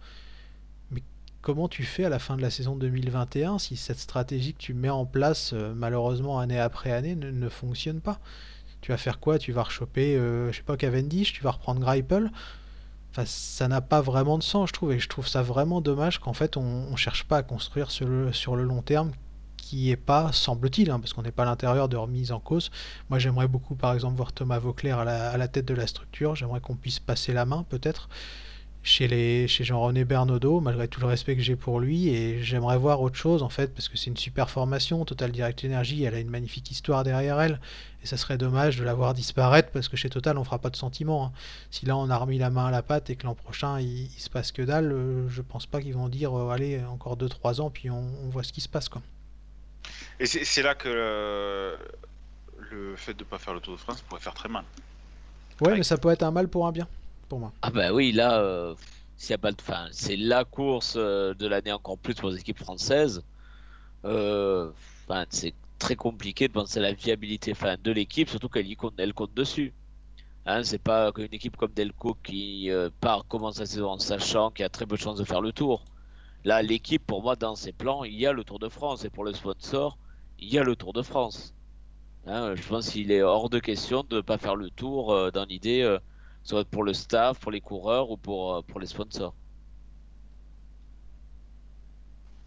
Mais 0.90 1.02
comment 1.42 1.68
tu 1.68 1.82
fais 1.82 2.06
à 2.06 2.08
la 2.08 2.18
fin 2.18 2.38
de 2.38 2.42
la 2.42 2.50
saison 2.50 2.74
2021 2.74 3.58
si 3.58 3.76
cette 3.76 3.98
stratégie 3.98 4.54
que 4.54 4.60
tu 4.60 4.72
mets 4.72 4.88
en 4.88 5.04
place, 5.04 5.50
euh, 5.52 5.74
malheureusement 5.74 6.38
année 6.38 6.58
après 6.58 6.90
année, 6.90 7.16
ne, 7.16 7.30
ne, 7.30 7.48
fonctionne 7.50 8.00
pas? 8.00 8.18
Tu 8.80 8.92
vas 8.92 8.96
faire 8.96 9.20
quoi? 9.20 9.38
Tu 9.38 9.52
vas 9.52 9.64
rechoper, 9.64 10.16
euh, 10.16 10.50
je 10.52 10.56
sais 10.56 10.62
pas, 10.62 10.78
Cavendish? 10.78 11.34
Tu 11.34 11.42
vas 11.42 11.50
reprendre 11.50 11.80
Greipel? 11.80 12.30
Enfin, 13.10 13.24
ça 13.26 13.66
n'a 13.66 13.80
pas 13.80 14.00
vraiment 14.00 14.38
de 14.38 14.42
sens, 14.42 14.68
je 14.68 14.72
trouve, 14.72 14.92
et 14.92 15.00
je 15.00 15.08
trouve 15.08 15.26
ça 15.26 15.42
vraiment 15.42 15.80
dommage 15.80 16.20
qu'en 16.20 16.32
fait 16.32 16.56
on, 16.56 16.62
on 16.62 16.96
cherche 16.96 17.24
pas 17.24 17.38
à 17.38 17.42
construire 17.42 17.90
sur 17.90 18.06
le, 18.06 18.62
long 18.62 18.82
terme, 18.82 19.10
qui 19.56 19.90
est 19.90 19.96
pas, 19.96 20.32
semble-t-il, 20.32 20.90
hein, 20.90 21.00
parce 21.00 21.12
qu'on 21.12 21.22
n'est 21.22 21.32
pas 21.32 21.42
à 21.42 21.46
l'intérieur 21.46 21.88
de 21.88 21.96
remise 21.96 22.32
en 22.32 22.40
cause. 22.40 22.70
Moi, 23.08 23.18
j'aimerais 23.18 23.46
beaucoup, 23.46 23.76
par 23.76 23.94
exemple, 23.94 24.16
voir 24.16 24.32
Thomas 24.32 24.58
Vauclair 24.58 24.98
à 24.98 25.36
la, 25.36 25.48
tête 25.48 25.66
de 25.66 25.74
la 25.74 25.86
structure. 25.86 26.34
J'aimerais 26.34 26.60
qu'on 26.60 26.74
puisse 26.74 26.98
passer 26.98 27.32
la 27.32 27.44
main, 27.44 27.64
peut-être, 27.68 28.08
chez, 28.82 29.46
chez 29.46 29.64
Jean-René 29.64 30.04
Bernaudot, 30.04 30.60
malgré 30.60 30.88
tout 30.88 31.00
le 31.00 31.06
respect 31.06 31.36
que 31.36 31.42
j'ai 31.42 31.56
pour 31.56 31.78
lui. 31.78 32.08
Et 32.08 32.42
j'aimerais 32.42 32.78
voir 32.78 33.00
autre 33.00 33.16
chose, 33.16 33.42
en 33.44 33.48
fait, 33.48 33.72
parce 33.74 33.88
que 33.88 33.96
c'est 33.96 34.10
une 34.10 34.16
super 34.16 34.50
formation. 34.50 35.04
Total 35.04 35.30
Direct 35.30 35.64
Energy, 35.64 36.02
elle 36.02 36.14
a 36.14 36.20
une 36.20 36.30
magnifique 36.30 36.70
histoire 36.70 37.04
derrière 37.04 37.40
elle. 37.40 37.60
Et 38.02 38.06
ça 38.06 38.16
serait 38.16 38.38
dommage 38.38 38.78
de 38.78 38.84
la 38.84 38.94
voir 38.94 39.12
disparaître, 39.12 39.70
parce 39.72 39.88
que 39.88 39.96
chez 39.96 40.08
Total, 40.08 40.38
on 40.38 40.44
fera 40.44 40.58
pas 40.58 40.70
de 40.70 40.76
sentiment. 40.76 41.26
Hein. 41.26 41.32
Si 41.70 41.84
là, 41.84 41.96
on 41.96 42.08
a 42.08 42.16
remis 42.16 42.38
la 42.38 42.50
main 42.50 42.66
à 42.66 42.70
la 42.70 42.82
pâte 42.82 43.10
et 43.10 43.16
que 43.16 43.24
l'an 43.24 43.34
prochain, 43.34 43.78
il, 43.78 44.04
il, 44.04 44.20
se 44.20 44.30
passe 44.30 44.52
que 44.52 44.62
dalle, 44.62 44.92
euh, 44.92 45.28
je 45.28 45.42
pense 45.42 45.66
pas 45.66 45.82
qu'ils 45.82 45.94
vont 45.94 46.08
dire, 46.08 46.36
euh, 46.38 46.50
allez, 46.50 46.82
encore 46.84 47.16
2-3 47.16 47.60
ans, 47.60 47.70
puis 47.70 47.90
on, 47.90 48.04
on, 48.24 48.28
voit 48.30 48.42
ce 48.42 48.52
qui 48.52 48.62
se 48.62 48.68
passe, 48.68 48.88
quoi. 48.88 49.02
Et 50.18 50.26
c'est 50.26 50.62
là 50.62 50.74
que 50.74 50.88
le, 50.88 51.76
le, 52.70 52.96
fait 52.96 53.14
de 53.14 53.24
ne 53.24 53.28
pas 53.28 53.38
faire 53.38 53.54
le 53.54 53.60
Tour 53.60 53.74
de 53.74 53.80
France 53.80 54.02
pourrait 54.02 54.20
faire 54.20 54.34
très 54.34 54.48
mal. 54.48 54.64
Ouais, 55.60 55.74
mais 55.74 55.82
ça 55.82 55.98
peut 55.98 56.10
être 56.10 56.22
un 56.22 56.30
mal 56.30 56.48
pour 56.48 56.66
un 56.66 56.72
bien, 56.72 56.86
pour 57.28 57.38
moi. 57.38 57.52
Ah 57.62 57.70
bah 57.70 57.92
oui, 57.92 58.12
là, 58.12 58.38
euh, 58.38 58.74
s'il 59.16 59.30
y 59.30 59.34
a 59.34 59.38
pas 59.38 59.52
de, 59.52 59.60
fin, 59.60 59.88
c'est 59.92 60.16
la 60.16 60.44
course 60.44 60.94
euh, 60.96 61.34
de 61.34 61.46
l'année 61.46 61.72
encore 61.72 61.98
plus 61.98 62.14
pour 62.14 62.30
les 62.30 62.40
équipes 62.40 62.58
françaises. 62.58 63.22
Euh, 64.06 64.70
c'est 65.28 65.52
très 65.80 65.96
compliqué 65.96 66.46
de 66.46 66.52
penser 66.52 66.78
à 66.78 66.82
la 66.82 66.92
viabilité 66.92 67.54
fin, 67.54 67.76
de 67.82 67.90
l'équipe, 67.90 68.28
surtout 68.28 68.48
qu'elle 68.48 68.76
compte, 68.76 68.94
elle 68.98 69.14
compte 69.14 69.34
dessus. 69.34 69.74
Hein, 70.46 70.62
c'est 70.62 70.78
pas 70.82 71.12
qu'une 71.12 71.32
équipe 71.32 71.56
comme 71.56 71.72
Delco 71.72 72.16
qui 72.22 72.70
euh, 72.70 72.90
part 73.00 73.26
commence 73.26 73.58
la 73.58 73.66
saison 73.66 73.90
en 73.90 73.98
sachant 73.98 74.50
qu'il 74.50 74.62
y 74.62 74.66
a 74.66 74.68
très 74.68 74.86
peu 74.86 74.96
de 74.96 75.00
chances 75.00 75.18
de 75.18 75.24
faire 75.24 75.40
le 75.40 75.52
tour. 75.52 75.84
Là, 76.44 76.62
l'équipe, 76.62 77.04
pour 77.06 77.22
moi, 77.22 77.36
dans 77.36 77.54
ses 77.56 77.72
plans, 77.72 78.04
il 78.04 78.14
y 78.14 78.26
a 78.26 78.32
le 78.32 78.44
Tour 78.44 78.58
de 78.58 78.68
France. 78.68 79.04
Et 79.04 79.10
pour 79.10 79.24
le 79.24 79.32
sponsor, 79.34 79.98
il 80.38 80.48
y 80.52 80.58
a 80.58 80.64
le 80.64 80.76
Tour 80.76 80.92
de 80.92 81.02
France. 81.02 81.54
Hein, 82.26 82.54
je 82.54 82.66
pense 82.68 82.90
qu'il 82.90 83.12
est 83.12 83.22
hors 83.22 83.50
de 83.50 83.58
question 83.58 84.04
de 84.08 84.16
ne 84.16 84.20
pas 84.22 84.38
faire 84.38 84.56
le 84.56 84.70
tour 84.70 85.12
euh, 85.12 85.30
dans 85.30 85.44
l'idée, 85.46 85.82
euh, 85.82 85.98
soit 86.44 86.64
pour 86.64 86.84
le 86.84 86.94
staff, 86.94 87.40
pour 87.40 87.50
les 87.52 87.60
coureurs 87.60 88.10
ou 88.10 88.16
pour, 88.16 88.62
pour 88.64 88.80
les 88.80 88.86
sponsors. 88.86 89.34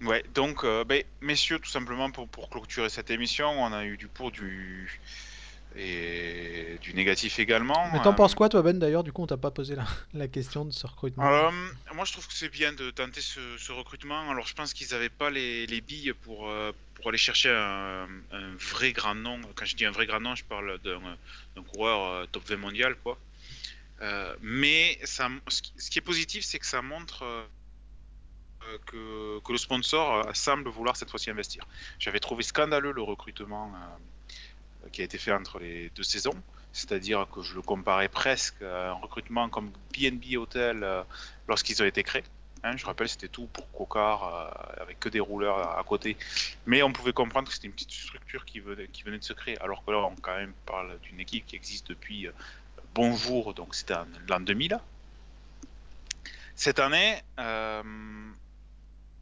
Ouais, 0.04 0.24
donc, 0.34 0.64
euh, 0.64 0.84
ben, 0.84 1.04
messieurs, 1.22 1.60
tout 1.60 1.70
simplement 1.70 2.12
pour, 2.12 2.28
pour 2.28 2.50
clôturer 2.50 2.90
cette 2.90 3.10
émission, 3.10 3.50
on 3.50 3.72
a 3.72 3.86
eu 3.86 3.98
du 3.98 4.08
pour, 4.08 4.32
du 4.32 5.00
et 5.76 6.78
du 6.82 6.94
négatif 6.94 7.40
également. 7.40 7.90
Mais 7.92 8.02
t'en 8.02 8.12
euh... 8.12 8.16
penses 8.16 8.36
quoi, 8.36 8.48
toi, 8.50 8.62
Ben 8.62 8.78
D'ailleurs, 8.78 9.04
du 9.04 9.12
coup, 9.12 9.24
on 9.24 9.28
t'a 9.28 9.38
pas 9.38 9.50
posé 9.50 9.76
la, 9.76 9.86
la, 10.14 10.28
question 10.28 10.66
de 10.66 10.72
ce 10.72 10.86
recrutement? 10.86 11.26
Euh, 11.26 11.50
moi, 11.96 12.06
je 12.06 12.12
trouve 12.12 12.28
que 12.28 12.34
c'est 12.34 12.50
bien 12.50 12.74
de 12.74 12.92
tenter 12.92 13.22
ce, 13.22 13.40
ce 13.58 13.72
recrutement. 13.72 14.30
Alors, 14.30 14.46
je 14.46 14.54
pense 14.54 14.74
qu'ils 14.74 14.90
n'avaient 14.92 15.10
pas 15.10 15.30
les, 15.30 15.66
les, 15.66 15.82
billes 15.82 16.14
pour, 16.22 16.48
euh, 16.48 16.72
pour 16.96 17.10
aller 17.10 17.18
chercher 17.18 17.50
un, 17.50 18.08
un, 18.32 18.56
vrai 18.60 18.92
grand 18.92 19.16
nom. 19.16 19.42
Quand 19.56 19.66
je 19.66 19.76
dis 19.76 19.86
un 19.86 19.92
vrai 19.92 20.06
grand 20.06 20.20
nom, 20.20 20.36
je 20.36 20.44
parle 20.44 20.78
d'un 20.80 21.64
coureur 21.74 22.28
top 22.28 22.44
20 22.48 22.58
mondial, 22.58 22.96
quoi. 23.04 23.18
Euh, 24.02 24.36
mais 24.42 25.00
ça, 25.04 25.30
ce 25.48 25.90
qui 25.90 25.98
est 25.98 26.04
positif, 26.04 26.44
c'est 26.44 26.60
que 26.60 26.66
ça 26.66 26.82
montre 26.82 27.24
que, 28.86 29.40
que, 29.40 29.52
le 29.52 29.58
sponsor 29.58 30.26
semble 30.36 30.70
vouloir 30.70 30.96
cette 30.96 31.10
fois-ci 31.10 31.30
investir. 31.30 31.66
J'avais 32.00 32.20
trouvé 32.20 32.44
scandaleux 32.44 32.92
le 32.92 33.02
recrutement 33.02 33.72
euh, 33.76 34.90
qui 34.92 35.02
a 35.02 35.06
été 35.06 35.18
fait 35.18 35.32
entre 35.32 35.60
les 35.60 35.90
deux 35.96 36.04
saisons, 36.04 36.36
c'est-à-dire 36.72 37.28
que 37.32 37.42
je 37.42 37.56
le 37.56 37.62
comparais 37.62 38.10
presque 38.10 38.62
à 38.62 38.92
un 38.92 38.94
recrutement 38.94 39.50
comme 39.50 39.72
BNB 39.98 40.38
Hotel 40.38 40.84
euh, 40.84 41.04
lorsqu'ils 41.48 41.82
ont 41.82 41.86
été 41.86 42.04
créés. 42.04 42.24
Hein, 42.66 42.78
je 42.78 42.86
rappelle, 42.86 43.10
c'était 43.10 43.28
tout 43.28 43.48
pour 43.48 43.70
Cocard, 43.72 44.24
euh, 44.24 44.82
avec 44.82 45.00
que 45.00 45.10
des 45.10 45.20
rouleurs 45.20 45.78
à 45.78 45.84
côté. 45.84 46.16
Mais 46.66 46.82
on 46.82 46.94
pouvait 46.94 47.12
comprendre 47.12 47.50
que 47.50 47.54
c'était 47.54 47.68
une 47.68 47.74
petite 47.74 47.92
structure 47.92 48.46
qui 48.46 48.62
venait, 48.62 48.88
de 48.88 49.24
se 49.24 49.34
créer. 49.34 49.60
Alors 49.62 49.84
que 49.84 49.92
là, 49.92 49.98
on 49.98 50.16
quand 50.16 50.36
même 50.36 50.54
parle 50.66 50.98
d'une 51.02 51.20
équipe 51.20 51.46
qui 51.46 51.56
existe 51.56 51.90
depuis 51.90 52.30
Bonjour, 52.96 53.56
donc 53.56 53.74
c'était 53.74 53.96
l'an 54.28 54.40
2000. 54.40 54.80
Cette 56.56 56.78
année, 56.78 57.20
euh, 57.40 57.82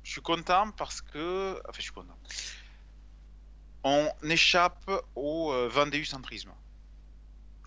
je 0.03 0.11
suis 0.11 0.21
content 0.21 0.71
parce 0.71 1.01
que. 1.01 1.59
Enfin, 1.67 1.77
je 1.77 1.81
suis 1.83 1.91
content. 1.91 2.17
On 3.83 4.09
échappe 4.23 4.89
au 5.15 5.51
euh, 5.51 5.67
vendéu-centrisme. 5.67 6.51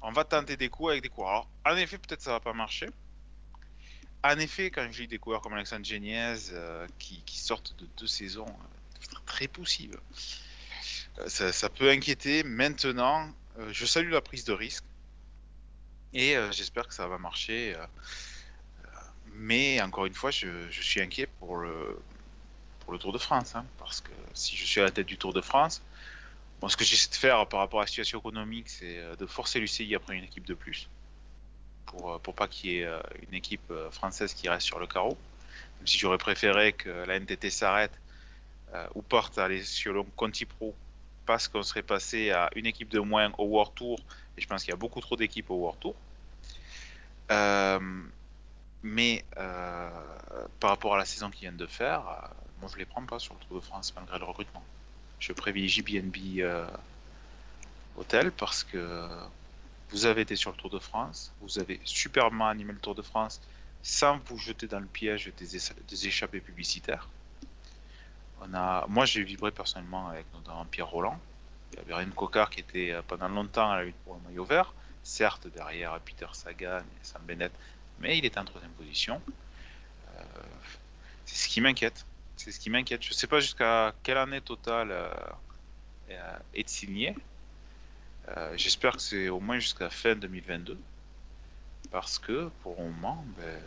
On 0.02 0.12
va 0.12 0.24
tenter 0.24 0.56
des 0.56 0.68
coups 0.68 0.90
avec 0.90 1.02
des 1.02 1.08
coureurs. 1.08 1.48
Alors, 1.64 1.78
en 1.78 1.80
effet, 1.80 1.98
peut-être 1.98 2.20
ça 2.20 2.32
va 2.32 2.40
pas 2.40 2.52
marcher. 2.52 2.88
En 4.22 4.38
effet, 4.38 4.70
quand 4.70 4.88
j'ai 4.90 5.06
des 5.06 5.18
coureurs 5.18 5.42
comme 5.42 5.52
Alexandre 5.52 5.84
Geniez 5.84 6.34
euh, 6.52 6.86
qui, 6.98 7.22
sortent 7.38 7.76
de 7.76 7.86
deux 7.98 8.06
saisons 8.06 8.46
euh, 8.46 9.16
très 9.26 9.48
possibles, 9.48 10.00
ça, 11.26 11.52
ça, 11.52 11.68
peut 11.68 11.90
inquiéter. 11.90 12.42
Maintenant, 12.42 13.30
euh, 13.58 13.70
je 13.72 13.84
salue 13.84 14.10
la 14.10 14.22
prise 14.22 14.44
de 14.44 14.54
risque 14.54 14.84
et 16.14 16.36
euh, 16.36 16.50
j'espère 16.52 16.88
que 16.88 16.94
ça 16.94 17.06
va 17.06 17.18
marcher. 17.18 17.76
mais 19.34 19.80
encore 19.82 20.06
une 20.06 20.14
fois, 20.14 20.30
je, 20.30 20.70
suis 20.70 21.02
inquiet 21.02 21.26
pour 21.26 21.56
le, 21.56 21.98
pour 22.84 22.92
le 22.92 22.98
Tour 22.98 23.12
de 23.12 23.18
France. 23.18 23.54
Hein, 23.54 23.64
parce 23.78 24.00
que 24.00 24.12
si 24.34 24.56
je 24.56 24.64
suis 24.64 24.80
à 24.80 24.84
la 24.84 24.90
tête 24.90 25.06
du 25.06 25.18
Tour 25.18 25.32
de 25.32 25.40
France, 25.40 25.82
ce 26.66 26.76
que 26.76 26.84
j'essaie 26.84 27.10
de 27.10 27.14
faire 27.14 27.46
par 27.46 27.60
rapport 27.60 27.80
à 27.80 27.82
la 27.82 27.86
situation 27.86 28.18
économique, 28.20 28.70
c'est 28.70 28.98
de 29.18 29.26
forcer 29.26 29.60
l'UCI 29.60 29.94
à 29.94 29.98
prendre 29.98 30.18
une 30.18 30.24
équipe 30.24 30.46
de 30.46 30.54
plus. 30.54 30.88
Pour, 31.84 32.18
pour 32.20 32.34
pas 32.34 32.48
qu'il 32.48 32.70
y 32.70 32.78
ait 32.78 32.88
une 33.28 33.34
équipe 33.34 33.70
française 33.90 34.32
qui 34.32 34.48
reste 34.48 34.66
sur 34.66 34.78
le 34.78 34.86
carreau. 34.86 35.18
Même 35.78 35.86
si 35.86 35.98
j'aurais 35.98 36.16
préféré 36.16 36.72
que 36.72 36.88
la 36.88 37.16
NTT 37.20 37.50
s'arrête 37.50 37.92
euh, 38.74 38.86
ou 38.94 39.02
parte 39.02 39.38
à 39.38 39.46
l'échelon 39.46 40.04
Conti 40.16 40.46
Pro 40.46 40.74
parce 41.26 41.46
qu'on 41.46 41.62
serait 41.62 41.82
passé 41.82 42.32
à 42.32 42.50
une 42.56 42.66
équipe 42.66 42.88
de 42.88 42.98
moins 42.98 43.32
au 43.38 43.44
World 43.44 43.72
Tour. 43.74 43.98
Et 44.36 44.40
je 44.40 44.48
pense 44.48 44.62
qu'il 44.62 44.70
y 44.70 44.74
a 44.74 44.76
beaucoup 44.76 45.00
trop 45.00 45.16
d'équipes 45.16 45.50
au 45.50 45.56
World 45.56 45.78
Tour. 45.80 45.94
Euh, 47.30 47.78
mais 48.82 49.24
euh, 49.38 49.90
par 50.60 50.70
rapport 50.70 50.94
à 50.94 50.98
la 50.98 51.04
saison 51.04 51.30
qu'ils 51.30 51.42
viennent 51.42 51.56
de 51.56 51.66
faire, 51.66 52.30
moi 52.60 52.70
je 52.72 52.78
les 52.78 52.84
prends 52.84 53.04
pas 53.04 53.18
sur 53.18 53.34
le 53.34 53.40
Tour 53.40 53.56
de 53.56 53.64
France 53.64 53.92
malgré 53.94 54.18
le 54.18 54.24
recrutement. 54.24 54.62
Je 55.20 55.32
privilégie 55.32 55.82
BNB 55.82 56.40
euh, 56.40 56.66
Hotel 57.96 58.32
parce 58.32 58.64
que 58.64 59.08
vous 59.90 60.06
avez 60.06 60.22
été 60.22 60.36
sur 60.36 60.50
le 60.50 60.56
Tour 60.56 60.70
de 60.70 60.78
France, 60.78 61.32
vous 61.40 61.58
avez 61.58 61.80
superbement 61.84 62.48
animé 62.48 62.72
le 62.72 62.78
Tour 62.78 62.94
de 62.94 63.02
France 63.02 63.40
sans 63.82 64.18
vous 64.26 64.38
jeter 64.38 64.66
dans 64.66 64.80
le 64.80 64.86
piège 64.86 65.30
des, 65.36 66.06
échappées 66.06 66.40
publicitaires. 66.40 67.08
On 68.40 68.52
a, 68.54 68.86
moi 68.88 69.04
j'ai 69.04 69.22
vibré 69.22 69.50
personnellement 69.50 70.08
avec 70.08 70.26
notamment 70.34 70.64
Pierre 70.64 70.88
Roland. 70.88 71.18
Il 71.72 71.78
y 71.78 71.82
avait 71.82 71.94
Ryan 71.94 72.10
Cocard 72.10 72.50
qui 72.50 72.60
était 72.60 72.96
pendant 73.06 73.28
longtemps 73.28 73.70
à 73.70 73.76
la 73.76 73.84
lutte 73.84 73.96
pour 74.04 74.14
le 74.14 74.20
maillot 74.28 74.44
vert, 74.44 74.72
certes 75.02 75.46
derrière 75.48 75.98
Peter 76.00 76.26
Sagan 76.32 76.80
et 76.80 77.04
Sam 77.04 77.22
Bennett, 77.26 77.52
mais 78.00 78.18
il 78.18 78.24
était 78.24 78.38
en 78.38 78.44
troisième 78.44 78.72
position. 78.72 79.20
Euh, 80.16 80.22
c'est 81.26 81.36
ce 81.36 81.48
qui 81.48 81.60
m'inquiète. 81.60 82.06
C'est 82.36 82.52
ce 82.52 82.58
qui 82.58 82.70
m'inquiète. 82.70 83.02
Je 83.02 83.10
ne 83.10 83.14
sais 83.14 83.26
pas 83.26 83.40
jusqu'à 83.40 83.94
quelle 84.02 84.18
année 84.18 84.40
totale 84.40 84.90
euh, 84.90 86.38
est 86.54 86.68
signé. 86.68 87.14
Euh, 88.28 88.54
J'espère 88.56 88.96
que 88.96 89.02
c'est 89.02 89.28
au 89.28 89.40
moins 89.40 89.58
jusqu'à 89.58 89.90
fin 89.90 90.14
2022. 90.14 90.78
Parce 91.90 92.18
que 92.18 92.50
pour 92.62 92.76
le 92.78 92.84
moment, 92.84 93.24
ben, 93.36 93.60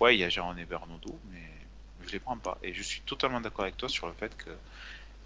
ouais, 0.00 0.16
il 0.16 0.20
y 0.20 0.24
a 0.24 0.28
Jean-René 0.28 0.64
Bernaudot, 0.64 1.18
mais 1.30 1.42
je 2.06 2.12
les 2.12 2.18
prends 2.18 2.38
pas. 2.38 2.58
Et 2.62 2.74
je 2.74 2.82
suis 2.82 3.00
totalement 3.02 3.40
d'accord 3.40 3.64
avec 3.64 3.76
toi 3.76 3.88
sur 3.88 4.06
le 4.06 4.12
fait 4.14 4.36
que 4.36 4.50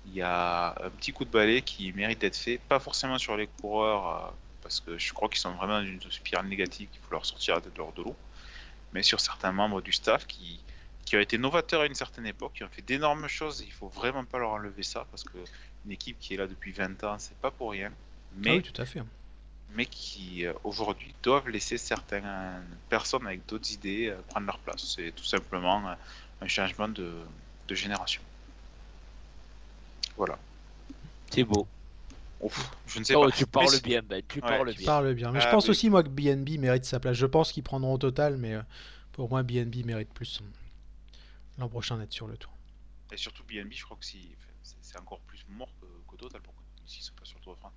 il 0.07 0.14
y 0.14 0.22
a 0.22 0.74
un 0.83 0.90
petit 0.90 1.12
coup 1.12 1.24
de 1.24 1.31
balai 1.31 1.62
qui 1.62 1.92
mérite 1.92 2.20
d'être 2.20 2.37
fait, 2.37 2.59
pas 2.68 2.81
forcément 2.81 3.18
sur 3.18 3.37
les 3.37 3.46
coureurs, 3.46 4.33
parce 4.62 4.81
que 4.81 4.98
je 4.98 5.12
crois 5.12 5.28
qu'ils 5.28 5.38
sont 5.38 5.52
vraiment 5.52 5.81
dans 5.81 5.87
une 5.87 6.00
spirale 6.11 6.46
négative 6.46 6.88
qu'il 6.90 7.00
faut 7.00 7.12
leur 7.12 7.26
sortir 7.26 7.61
leur 7.76 7.92
de 7.92 8.02
l'eau, 8.02 8.16
mais 8.92 9.02
sur 9.02 9.20
certains 9.20 9.52
membres 9.52 9.83
du 9.83 9.92
staff 9.92 10.26
qui, 10.26 10.61
qui 11.09 11.16
ont 11.16 11.21
été 11.21 11.38
novateurs 11.38 11.83
à 11.83 11.87
une 11.87 11.94
certaine 11.94 12.27
époque, 12.27 12.53
qui 12.55 12.64
ont 12.64 12.68
fait 12.68 12.83
d'énormes 12.83 13.29
choses, 13.29 13.62
il 13.66 13.73
faut 13.73 13.88
vraiment 13.88 14.25
pas 14.25 14.38
leur 14.38 14.51
enlever 14.51 14.83
ça, 14.83 15.07
parce 15.11 15.25
que 15.25 15.38
une 15.87 15.92
équipe 15.92 16.18
qui 16.18 16.35
est 16.35 16.37
là 16.37 16.47
depuis 16.47 16.73
20 16.73 17.03
ans, 17.05 17.16
c'est 17.18 17.37
pas 17.38 17.51
pour 17.51 17.71
rien. 17.73 17.90
Mais 18.37 18.51
ah 18.51 18.55
oui, 18.57 18.62
tout 18.62 18.81
à 18.81 18.85
fait. 18.85 19.03
mais 19.75 19.87
qui 19.87 20.44
euh, 20.47 20.53
aujourd'hui 20.64 21.14
doivent 21.23 21.49
laisser 21.49 21.79
certaines 21.79 22.29
personnes 22.88 23.27
avec 23.27 23.47
d'autres 23.47 23.71
idées 23.73 24.09
euh, 24.09 24.16
prendre 24.29 24.47
leur 24.47 24.59
place. 24.59 24.85
C'est 24.97 25.12
tout 25.14 25.25
simplement 25.25 25.88
euh, 25.88 25.94
un 26.42 26.49
changement 26.49 26.88
de, 26.88 27.12
de 27.68 27.75
génération. 27.75 28.21
Voilà. 30.16 30.38
C'est 31.31 31.44
beau. 31.44 31.66
Ouf, 32.40 32.71
je 32.87 32.99
ne 32.99 33.05
sais 33.05 33.14
Oh, 33.14 33.25
pas. 33.25 33.31
tu 33.33 33.44
Mais 33.44 33.51
parles 33.51 33.81
bien, 33.83 34.03
Ben, 34.03 34.23
tu 34.29 34.40
Ouais, 34.40 34.49
parles 34.49 34.73
Tu 34.73 34.79
bien. 34.79 34.87
parles 34.87 35.14
bien. 35.14 35.33
Mais 35.33 35.40
je 35.40 35.47
Ah, 35.49 35.51
pense 35.51 35.64
mais- 35.64 35.71
aussi, 35.71 35.90
moi, 35.90 36.03
que 36.03 36.09
BNB 36.09 36.59
mérite 36.59 36.85
sa 36.85 37.01
place. 37.01 37.16
Je 37.16 37.27
pense 37.27 37.53
qu'ils 37.53 37.62
prendront 37.62 37.94
au 37.94 37.99
total, 37.99 38.37
mais 38.37 38.57
pour 39.12 39.29
moi, 39.29 39.42
BNB 39.42 39.85
mérite 39.85 40.12
plus 40.12 40.40
l'an 41.59 41.68
prochain 41.68 41.99
d'être 41.99 42.12
sur 42.12 42.27
le 42.27 42.37
tour. 42.37 42.53
Et 43.12 43.16
surtout 43.16 43.42
BNB, 43.44 43.73
je 43.73 43.85
crois 43.85 43.97
que 43.97 44.05
si, 44.05 44.35
c'est 44.62 44.99
encore 44.99 45.21
plus 45.21 45.44
mort 45.49 45.71
que, 45.81 45.87
que 46.11 46.16
Total 46.16 46.40
pour 46.40 46.55
s'ils 46.88 47.03
sont 47.03 47.14
pas 47.14 47.25
sur 47.25 47.38
le 47.38 47.44
Tour 47.44 47.55
de 47.55 47.59
France. 47.59 47.73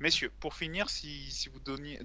Messieurs, 0.00 0.32
pour 0.40 0.54
finir, 0.54 0.90
si, 0.90 1.30
si 1.30 1.48
vous 1.48 1.60
donniez, 1.60 2.00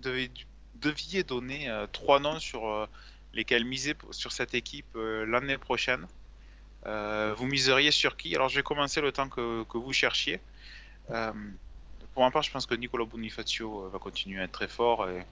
deviez 0.75 1.23
donner 1.23 1.69
euh, 1.69 1.87
trois 1.91 2.19
noms 2.19 2.39
sur 2.39 2.67
euh, 2.67 2.87
lesquels 3.33 3.65
miser 3.65 3.95
sur 4.11 4.31
cette 4.31 4.53
équipe 4.53 4.95
euh, 4.95 5.25
l'année 5.25 5.57
prochaine, 5.57 6.05
vous 6.83 7.45
miseriez 7.45 7.91
sur 7.91 8.17
qui? 8.17 8.35
Alors 8.35 8.49
je 8.49 8.55
vais 8.55 8.63
commencer 8.63 9.01
le 9.01 9.11
temps 9.11 9.29
que, 9.29 9.63
que 9.65 9.77
vous 9.77 9.93
cherchiez. 9.93 10.39
Pour 11.07 12.23
ma 12.23 12.31
part, 12.31 12.41
je 12.41 12.49
pense 12.49 12.65
que 12.65 12.73
Nicolas 12.73 13.05
Bonifacio 13.05 13.87
va 13.89 13.99
continuer 13.99 14.41
à 14.41 14.45
être 14.45 14.51
très 14.51 14.67
fort. 14.67 15.07
Et 15.07 15.23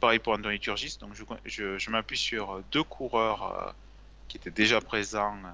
pareil 0.00 0.18
pour 0.18 0.32
Anthony 0.32 0.58
Turgis. 0.58 0.96
Donc 1.00 1.12
je, 1.44 1.76
je, 1.76 1.90
m'appuie 1.90 2.16
sur 2.16 2.62
deux 2.72 2.82
coureurs 2.82 3.74
qui 4.34 4.38
étaient 4.38 4.62
déjà 4.62 4.80
présents 4.80 5.36
euh, 5.44 5.50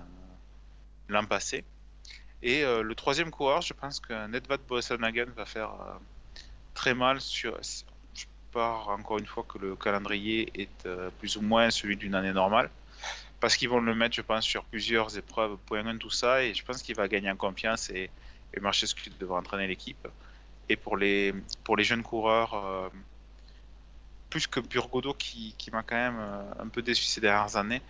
l'an 1.09 1.27
passé. 1.27 1.65
Et 2.43 2.65
euh, 2.65 2.83
le 2.83 2.95
troisième 2.95 3.31
coureur, 3.31 3.61
je 3.61 3.75
pense 3.75 4.01
que 4.01 4.27
Nedved 4.27 4.61
Boasanagan 4.67 5.27
va 5.37 5.45
faire 5.45 5.73
euh, 5.75 5.93
très 6.73 6.95
mal 6.95 7.21
sur. 7.21 7.61
Je 8.15 8.25
pars 8.53 8.89
encore 8.89 9.19
une 9.19 9.27
fois 9.27 9.45
que 9.47 9.59
le 9.59 9.77
calendrier 9.77 10.51
est 10.55 10.89
plus 11.19 11.37
ou 11.37 11.43
moins 11.43 11.71
celui 11.71 11.97
d'une 11.97 12.15
année 12.15 12.33
normale. 12.33 12.71
Parce 13.39 13.57
qu'ils 13.57 13.69
vont 13.69 13.81
le 13.81 13.95
mettre, 13.95 14.17
je 14.17 14.23
pense, 14.23 14.45
sur 14.45 14.65
plusieurs 14.65 15.17
épreuves, 15.17 15.57
point 15.67 15.87
1, 15.87 15.99
tout 15.99 16.11
ça. 16.11 16.43
Et 16.43 16.55
je 16.55 16.65
pense 16.65 16.83
qu'il 16.83 16.97
va 16.97 17.07
gagner 17.07 17.31
en 17.31 17.37
confiance 17.37 17.91
et, 17.91 18.11
et 18.55 18.61
Marchescu 18.61 19.11
devra 19.21 19.39
entraîner 19.39 19.67
l'équipe. 19.67 20.09
Et 20.69 20.77
pour 20.77 20.97
les, 20.97 21.35
pour 21.65 21.77
les 21.77 21.85
jeunes 21.85 22.03
coureurs, 22.03 22.91
plus 24.31 24.47
que 24.47 24.61
Burgodo 24.61 25.13
qui, 25.15 25.55
qui 25.59 25.71
m'a 25.71 25.83
quand 25.83 25.97
même 25.97 26.19
euh, 26.19 26.65
un 26.65 26.69
peu 26.69 26.83
déçu 26.83 27.05
ces 27.05 27.21
dernières 27.21 27.57
années, 27.57 27.83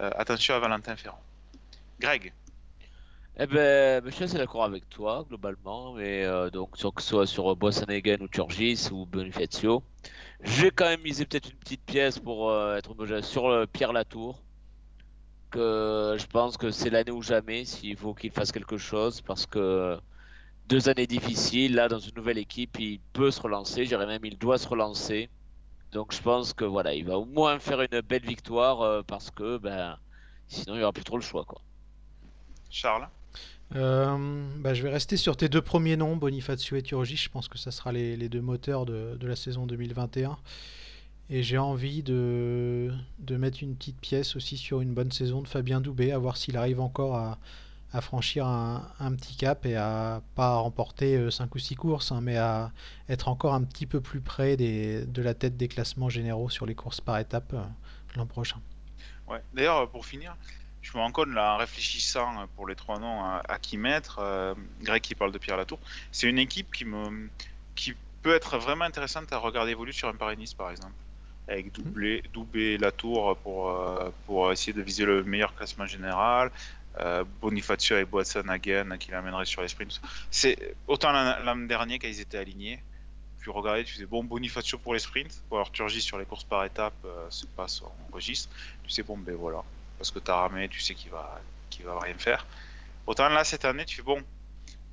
euh, 0.00 0.10
attention 0.16 0.54
à 0.54 0.58
Valentin 0.58 0.96
Ferrand. 0.96 1.22
Greg, 2.00 2.32
Eh 3.38 3.46
ben, 3.46 4.02
je 4.04 4.10
suis 4.10 4.24
assez 4.24 4.38
d'accord 4.38 4.64
avec 4.64 4.88
toi, 4.88 5.24
globalement, 5.28 5.94
mais 5.94 6.24
euh, 6.24 6.50
donc, 6.50 6.72
que 6.72 7.02
ce 7.02 7.08
soit 7.08 7.26
sur 7.26 7.54
Boassanegan 7.56 8.18
ou 8.22 8.28
Turgis 8.28 8.88
ou 8.90 9.06
Bonifacio, 9.06 9.82
j'ai 10.42 10.70
quand 10.70 10.86
même 10.86 11.02
misé 11.02 11.24
peut-être 11.26 11.50
une 11.50 11.58
petite 11.58 11.84
pièce 11.84 12.18
pour 12.18 12.50
euh, 12.50 12.76
être 12.76 12.94
sur 13.22 13.46
euh, 13.48 13.66
Pierre 13.66 13.92
Latour, 13.92 14.42
que 15.50 16.16
je 16.18 16.26
pense 16.26 16.56
que 16.56 16.70
c'est 16.70 16.90
l'année 16.90 17.10
ou 17.12 17.22
jamais 17.22 17.64
s'il 17.64 17.96
faut 17.96 18.14
qu'il 18.14 18.32
fasse 18.32 18.52
quelque 18.52 18.78
chose, 18.78 19.20
parce 19.20 19.46
que 19.46 19.98
deux 20.66 20.88
années 20.88 21.06
difficiles, 21.06 21.74
là, 21.74 21.88
dans 21.88 21.98
une 21.98 22.14
nouvelle 22.16 22.38
équipe, 22.38 22.78
il 22.80 23.00
peut 23.12 23.30
se 23.30 23.40
relancer, 23.40 23.84
j'irais 23.84 24.06
même 24.06 24.24
il 24.24 24.38
doit 24.38 24.58
se 24.58 24.68
relancer. 24.68 25.30
Donc, 25.92 26.14
je 26.14 26.22
pense 26.22 26.54
que 26.54 26.64
voilà, 26.64 26.94
il 26.94 27.04
va 27.04 27.18
au 27.18 27.26
moins 27.26 27.58
faire 27.58 27.80
une 27.82 28.00
belle 28.00 28.24
victoire, 28.24 28.80
euh, 28.80 29.02
parce 29.06 29.30
que 29.30 29.58
ben, 29.58 29.98
sinon, 30.48 30.74
il 30.74 30.78
n'y 30.78 30.82
aura 30.82 30.92
plus 30.92 31.04
trop 31.04 31.16
le 31.16 31.22
choix, 31.22 31.44
quoi. 31.44 31.60
Charles? 32.70 33.08
Euh, 33.74 34.46
bah, 34.58 34.74
je 34.74 34.82
vais 34.82 34.90
rester 34.90 35.16
sur 35.16 35.36
tes 35.36 35.48
deux 35.48 35.60
premiers 35.62 35.96
noms, 35.96 36.16
Bonifacio 36.16 36.76
et 36.76 36.82
Turgis. 36.82 37.16
Je 37.16 37.28
pense 37.28 37.48
que 37.48 37.58
ça 37.58 37.70
sera 37.70 37.92
les, 37.92 38.16
les 38.16 38.28
deux 38.28 38.40
moteurs 38.40 38.86
de, 38.86 39.16
de 39.18 39.26
la 39.26 39.36
saison 39.36 39.66
2021. 39.66 40.38
Et 41.30 41.42
j'ai 41.42 41.58
envie 41.58 42.02
de, 42.02 42.92
de 43.18 43.36
mettre 43.36 43.62
une 43.62 43.76
petite 43.76 44.00
pièce 44.00 44.36
aussi 44.36 44.56
sur 44.56 44.80
une 44.80 44.92
bonne 44.92 45.12
saison 45.12 45.40
de 45.40 45.48
Fabien 45.48 45.80
Doubé, 45.80 46.12
à 46.12 46.18
voir 46.18 46.36
s'il 46.36 46.56
arrive 46.56 46.80
encore 46.80 47.16
à, 47.16 47.38
à 47.92 48.00
franchir 48.00 48.46
un, 48.46 48.90
un 49.00 49.14
petit 49.14 49.36
cap 49.36 49.66
et 49.66 49.76
à 49.76 50.22
pas 50.34 50.56
remporter 50.56 51.30
5 51.30 51.54
ou 51.54 51.58
6 51.58 51.76
courses, 51.76 52.12
hein, 52.12 52.20
mais 52.22 52.36
à 52.36 52.72
être 53.08 53.28
encore 53.28 53.54
un 53.54 53.62
petit 53.62 53.86
peu 53.86 54.00
plus 54.00 54.20
près 54.20 54.56
des, 54.56 55.04
de 55.04 55.22
la 55.22 55.34
tête 55.34 55.56
des 55.56 55.68
classements 55.68 56.08
généraux 56.08 56.48
sur 56.48 56.66
les 56.66 56.74
courses 56.74 57.00
par 57.00 57.18
étapes 57.18 57.52
euh, 57.52 57.62
l'an 58.16 58.26
prochain. 58.26 58.60
Ouais. 59.28 59.42
D'ailleurs, 59.52 59.88
pour 59.88 60.06
finir, 60.06 60.36
je 60.80 60.96
me 60.96 61.02
rends 61.02 61.12
compte 61.12 61.28
là 61.28 61.54
en 61.54 61.56
réfléchissant 61.58 62.46
pour 62.56 62.66
les 62.66 62.74
trois 62.74 62.98
noms 62.98 63.22
à, 63.22 63.42
à 63.48 63.58
qui 63.58 63.76
mettre, 63.76 64.18
euh, 64.20 64.54
Greg 64.82 65.02
qui 65.02 65.14
parle 65.14 65.32
de 65.32 65.38
Pierre 65.38 65.56
Latour, 65.56 65.78
c'est 66.10 66.28
une 66.28 66.38
équipe 66.38 66.72
qui 66.72 66.84
me 66.84 67.28
qui 67.74 67.94
peut 68.22 68.34
être 68.34 68.58
vraiment 68.58 68.84
intéressante 68.84 69.32
à 69.32 69.38
regarder 69.38 69.72
évoluer 69.72 69.92
sur 69.92 70.08
un 70.08 70.14
Paris-Nice 70.14 70.54
par 70.54 70.70
exemple, 70.70 70.92
avec 71.48 71.72
doublé, 71.72 72.22
Doubé, 72.32 72.78
Latour 72.78 73.36
pour 73.38 73.70
euh, 73.70 74.10
pour 74.26 74.52
essayer 74.52 74.72
de 74.72 74.82
viser 74.82 75.04
le 75.04 75.24
meilleur 75.24 75.54
classement 75.54 75.86
général. 75.86 76.50
Euh, 76.98 77.24
Bonifacio 77.40 77.96
et 77.96 78.04
Boasson 78.04 78.46
Hagen 78.48 78.98
qui 78.98 79.10
l'amèneraient 79.10 79.46
sur 79.46 79.62
les 79.62 79.68
sprints. 79.68 80.00
C'est 80.30 80.76
autant 80.86 81.10
l'an 81.12 81.38
l'an 81.42 81.56
dernier 81.56 81.98
quand 81.98 82.08
ils 82.08 82.20
étaient 82.20 82.38
alignés. 82.38 82.82
Tu 83.42 83.50
regardais, 83.50 83.82
tu 83.82 83.94
faisais 83.94 84.06
bon 84.06 84.22
Bonifacio 84.22 84.78
pour 84.78 84.94
les 84.94 85.00
sprints, 85.00 85.42
ou 85.50 85.56
alors 85.56 85.72
Turgis 85.72 86.02
sur 86.02 86.18
les 86.18 86.26
courses 86.26 86.44
par 86.44 86.64
étapes, 86.64 86.94
euh, 87.04 87.26
c'est 87.30 87.50
pas 87.50 87.66
son 87.66 87.90
registre. 88.12 88.54
Tu 88.84 88.90
sais, 88.90 89.02
bon, 89.02 89.18
ben 89.18 89.34
voilà, 89.34 89.64
parce 89.98 90.10
que 90.10 90.20
t'as 90.20 90.36
ramé, 90.36 90.68
tu 90.68 90.80
sais 90.80 90.94
qu'il 90.94 91.10
va, 91.10 91.40
qu'il 91.70 91.84
va 91.86 91.98
rien 91.98 92.14
faire. 92.14 92.46
Autant 93.06 93.28
là, 93.28 93.42
cette 93.42 93.64
année, 93.64 93.84
tu 93.84 93.96
fais 93.96 94.02
bon, 94.02 94.22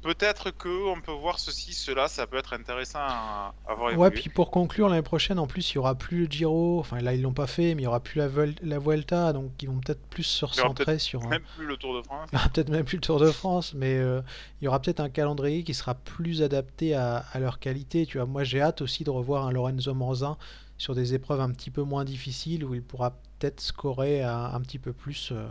peut-être 0.01 0.51
que 0.51 0.87
on 0.89 1.01
peut 1.01 1.11
voir 1.11 1.39
ceci, 1.39 1.73
cela, 1.73 2.07
ça 2.07 2.27
peut 2.27 2.37
être 2.37 2.53
intéressant 2.53 2.99
à, 2.99 3.55
à 3.67 3.73
voir 3.75 3.97
Ouais, 3.97 4.11
puis 4.11 4.29
pour 4.29 4.51
conclure, 4.51 4.87
l'année 4.89 5.01
prochaine, 5.01 5.39
en 5.39 5.47
plus, 5.47 5.71
il 5.71 5.75
y 5.75 5.77
aura 5.77 5.95
plus 5.95 6.25
le 6.25 6.31
Giro. 6.31 6.79
Enfin, 6.79 6.99
là, 7.01 7.13
ils 7.13 7.21
l'ont 7.21 7.33
pas 7.33 7.47
fait, 7.47 7.73
mais 7.75 7.81
il 7.81 7.85
y 7.85 7.87
aura 7.87 7.99
plus 8.01 8.17
la, 8.19 8.27
la 8.61 8.79
Vuelta, 8.79 9.33
donc 9.33 9.51
ils 9.61 9.67
vont 9.69 9.79
peut-être 9.79 10.05
plus 10.07 10.23
se 10.23 10.45
recentrer 10.45 10.99
sur. 10.99 11.23
un- 11.25 11.29
même 11.29 11.43
plus 11.55 11.65
le 11.65 11.75
Tour 11.77 11.95
de 11.95 12.01
France. 12.03 12.29
Il 12.33 12.35
y 12.35 12.39
aura 12.39 12.49
peut-être 12.49 12.69
même 12.69 12.85
plus 12.85 12.97
le 12.97 13.01
Tour 13.01 13.19
de 13.19 13.31
France, 13.31 13.73
mais 13.73 13.97
euh, 13.97 14.21
il 14.61 14.65
y 14.65 14.67
aura 14.67 14.79
peut-être 14.81 14.99
un 14.99 15.09
calendrier 15.09 15.63
qui 15.63 15.73
sera 15.73 15.95
plus 15.95 16.43
adapté 16.43 16.93
à, 16.93 17.17
à 17.33 17.39
leur 17.39 17.59
qualité. 17.59 18.05
Tu 18.05 18.17
vois, 18.17 18.27
moi, 18.27 18.43
j'ai 18.43 18.61
hâte 18.61 18.81
aussi 18.81 19.03
de 19.03 19.09
revoir 19.09 19.47
un 19.47 19.51
Lorenzo 19.51 19.93
Manzin 19.95 20.37
sur 20.77 20.93
des 20.95 21.13
épreuves 21.15 21.41
un 21.41 21.51
petit 21.51 21.71
peu 21.71 21.81
moins 21.81 22.05
difficiles 22.05 22.63
où 22.63 22.73
il 22.75 22.83
pourra 22.83 23.11
peut-être 23.39 23.59
scorer 23.61 24.21
un, 24.23 24.45
un 24.53 24.61
petit 24.61 24.79
peu 24.79 24.93
plus 24.93 25.29
euh, 25.31 25.47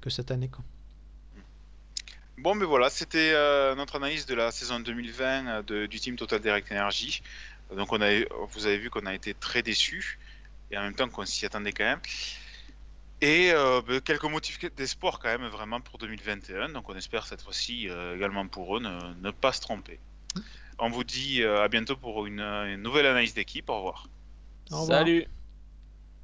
que 0.00 0.10
cette 0.10 0.30
année. 0.30 0.48
quoi. 0.48 0.64
Bon, 2.38 2.54
ben 2.54 2.66
voilà, 2.66 2.88
c'était 2.88 3.32
euh, 3.32 3.74
notre 3.74 3.96
analyse 3.96 4.24
de 4.24 4.34
la 4.36 4.52
saison 4.52 4.78
2020 4.78 5.64
euh, 5.70 5.86
du 5.88 5.98
team 5.98 6.14
Total 6.14 6.40
Direct 6.40 6.70
Energy. 6.70 7.20
Donc, 7.74 7.92
on 7.92 8.00
a, 8.00 8.20
vous 8.52 8.66
avez 8.66 8.78
vu 8.78 8.90
qu'on 8.90 9.06
a 9.06 9.14
été 9.14 9.34
très 9.34 9.62
déçus 9.62 10.20
et 10.70 10.78
en 10.78 10.82
même 10.82 10.94
temps 10.94 11.08
qu'on 11.08 11.26
s'y 11.26 11.46
attendait 11.46 11.72
quand 11.72 11.84
même. 11.84 12.00
Et 13.20 13.50
euh, 13.52 13.82
ben, 13.82 14.00
quelques 14.00 14.22
motifs 14.22 14.60
d'espoir 14.76 15.18
quand 15.18 15.36
même 15.36 15.48
vraiment 15.48 15.80
pour 15.80 15.98
2021. 15.98 16.68
Donc 16.68 16.88
on 16.88 16.94
espère 16.94 17.26
cette 17.26 17.42
fois-ci 17.42 17.88
également 18.14 18.46
pour 18.46 18.76
eux 18.76 18.80
ne, 18.80 19.14
ne 19.20 19.30
pas 19.32 19.52
se 19.52 19.60
tromper. 19.60 19.98
On 20.78 20.90
vous 20.90 21.02
dit 21.02 21.42
à 21.42 21.66
bientôt 21.66 21.96
pour 21.96 22.26
une, 22.26 22.76
nouvelle 22.76 23.06
analyse 23.06 23.34
d'équipe. 23.34 23.68
Revoir. 23.68 24.06
Au 24.70 24.82
revoir. 24.82 25.00
Salut! 25.00 25.26